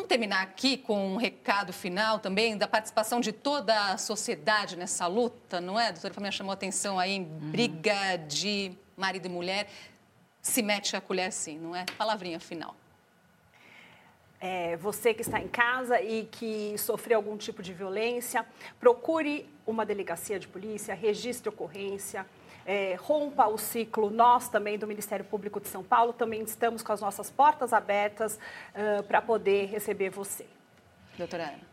Vamos 0.00 0.08
terminar 0.08 0.40
aqui 0.40 0.78
com 0.78 1.12
um 1.12 1.16
recado 1.18 1.74
final 1.74 2.18
também 2.18 2.56
da 2.56 2.66
participação 2.66 3.20
de 3.20 3.32
toda 3.32 3.92
a 3.92 3.98
sociedade 3.98 4.74
nessa 4.74 5.06
luta, 5.06 5.60
não 5.60 5.78
é? 5.78 5.88
A 5.88 5.90
doutora 5.90 6.14
Família 6.14 6.32
chamou 6.32 6.54
atenção 6.54 6.98
aí 6.98 7.16
em 7.16 7.20
uhum. 7.20 7.50
briga 7.50 8.16
de 8.16 8.72
marido 8.96 9.26
e 9.26 9.28
mulher. 9.28 9.68
Se 10.40 10.62
mete 10.62 10.96
a 10.96 11.02
colher 11.02 11.26
assim, 11.26 11.58
não 11.58 11.76
é? 11.76 11.84
Palavrinha 11.98 12.40
final. 12.40 12.74
É, 14.40 14.74
você 14.78 15.12
que 15.12 15.20
está 15.20 15.38
em 15.38 15.48
casa 15.48 16.00
e 16.00 16.24
que 16.24 16.78
sofreu 16.78 17.18
algum 17.18 17.36
tipo 17.36 17.62
de 17.62 17.74
violência, 17.74 18.46
procure 18.80 19.46
uma 19.66 19.84
delegacia 19.84 20.40
de 20.40 20.48
polícia, 20.48 20.94
registre 20.94 21.50
ocorrência, 21.50 22.24
é, 22.66 22.96
rompa 23.00 23.46
o 23.46 23.58
ciclo. 23.58 24.10
Nós 24.10 24.48
também 24.48 24.78
do 24.78 24.86
Ministério 24.86 25.24
Público 25.24 25.60
de 25.60 25.68
São 25.68 25.82
Paulo 25.82 26.12
também 26.12 26.42
estamos 26.42 26.82
com 26.82 26.92
as 26.92 27.00
nossas 27.00 27.30
portas 27.30 27.72
abertas 27.72 28.38
uh, 28.74 29.02
para 29.04 29.20
poder 29.20 29.66
receber 29.66 30.10
você. 30.10 30.46
Doutora 31.16 31.44
Ana. 31.44 31.70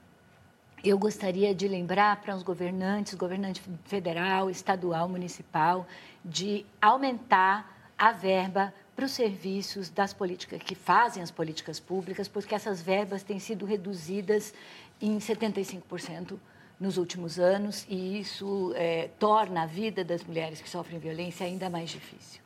Eu 0.84 0.98
gostaria 0.98 1.56
de 1.56 1.68
lembrar 1.68 2.22
para 2.22 2.36
os 2.36 2.44
governantes, 2.44 3.16
governante 3.16 3.62
federal, 3.86 4.50
estadual, 4.50 5.10
municipal, 5.10 5.88
de 6.24 6.66
aumentar 6.82 7.92
a 7.98 8.12
verba 8.12 8.74
para 8.96 9.06
os 9.06 9.12
serviços 9.12 9.90
das 9.90 10.14
políticas 10.14 10.62
que 10.62 10.76
fazem 10.76 11.22
as 11.22 11.32
políticas 11.32 11.80
públicas, 11.80 12.28
porque 12.28 12.54
essas 12.54 12.82
verbas 12.82 13.24
têm 13.24 13.40
sido 13.40 13.66
reduzidas 13.66 14.54
em 15.02 15.18
75% 15.18 16.38
nos 16.80 16.98
últimos 16.98 17.40
anos 17.40 17.86
e 17.90 18.20
isso 18.20 18.74
é, 18.76 19.10
torna 19.20 19.64
a 19.64 19.66
vida 19.66 20.04
das 20.04 20.24
mulheres 20.24 20.62
que 20.62 20.70
sofrem 20.70 21.00
violência 21.00 21.46
ainda 21.46 21.70
mais 21.70 21.90
difícil. 21.90 22.42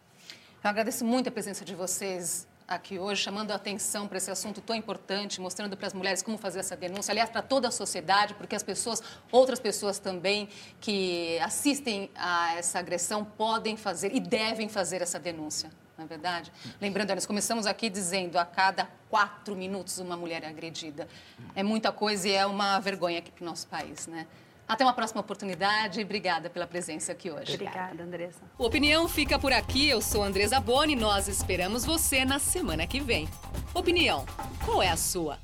Eu 0.64 0.70
agradeço 0.70 1.04
muito 1.04 1.28
a 1.28 1.32
presença 1.32 1.66
de 1.66 1.76
vocês 1.76 2.48
aqui 2.68 2.98
hoje, 2.98 3.22
chamando 3.22 3.52
a 3.52 3.56
atenção 3.56 4.08
para 4.08 4.18
esse 4.18 4.32
assunto 4.32 4.62
tão 4.62 4.76
importante, 4.76 5.42
mostrando 5.42 5.76
para 5.76 5.88
as 5.88 5.94
mulheres 5.94 6.22
como 6.22 6.38
fazer 6.38 6.60
essa 6.60 6.78
denúncia, 6.78 7.12
aliás, 7.12 7.30
para 7.30 7.42
toda 7.42 7.68
a 7.68 7.72
sociedade, 7.72 8.34
porque 8.36 8.56
as 8.56 8.64
pessoas, 8.64 9.04
outras 9.32 9.60
pessoas 9.60 10.00
também 10.00 10.48
que 10.80 11.38
assistem 11.40 12.10
a 12.16 12.56
essa 12.56 12.80
agressão 12.80 13.26
podem 13.26 13.76
fazer 13.76 14.16
e 14.16 14.20
devem 14.20 14.70
fazer 14.70 15.02
essa 15.02 15.20
denúncia 15.20 15.70
não 16.02 16.06
é 16.06 16.08
verdade? 16.08 16.52
Lembrando, 16.80 17.14
nós 17.14 17.26
começamos 17.26 17.68
aqui 17.68 17.90
dizendo 17.90 18.38
a 18.38 18.46
cada 18.46 18.90
quatro 19.10 19.56
minutos 19.56 20.00
uma 20.00 20.18
mulher 20.18 20.44
é 20.44 20.48
agredida. 20.48 21.08
É 21.56 21.62
muita 21.62 21.92
coisa 21.92 22.28
e 22.28 22.32
é 22.32 22.46
uma 22.46 22.80
vergonha 22.80 23.20
aqui 23.20 23.32
para 23.32 23.44
o 23.44 23.46
nosso 23.46 23.68
país, 23.68 24.08
né? 24.08 24.26
Até 24.68 24.84
uma 24.86 24.94
próxima 24.94 25.20
oportunidade 25.20 26.00
e 26.00 26.04
obrigada 26.04 26.50
pela 26.50 26.66
presença 26.66 27.12
aqui 27.12 27.30
hoje. 27.30 27.54
Obrigada, 27.54 28.04
Andressa. 28.04 28.40
O 28.58 28.66
Opinião 28.66 29.08
fica 29.08 29.38
por 29.38 29.52
aqui. 29.52 29.90
Eu 29.90 30.02
sou 30.02 30.24
Andresa 30.24 30.60
Boni. 30.62 30.96
Nós 30.96 31.28
esperamos 31.28 31.84
você 31.84 32.24
na 32.24 32.40
semana 32.40 32.88
que 32.88 33.02
vem. 33.02 33.28
Opinião, 33.74 34.26
qual 34.66 34.82
é 34.82 34.90
a 34.90 34.96
sua? 34.96 35.38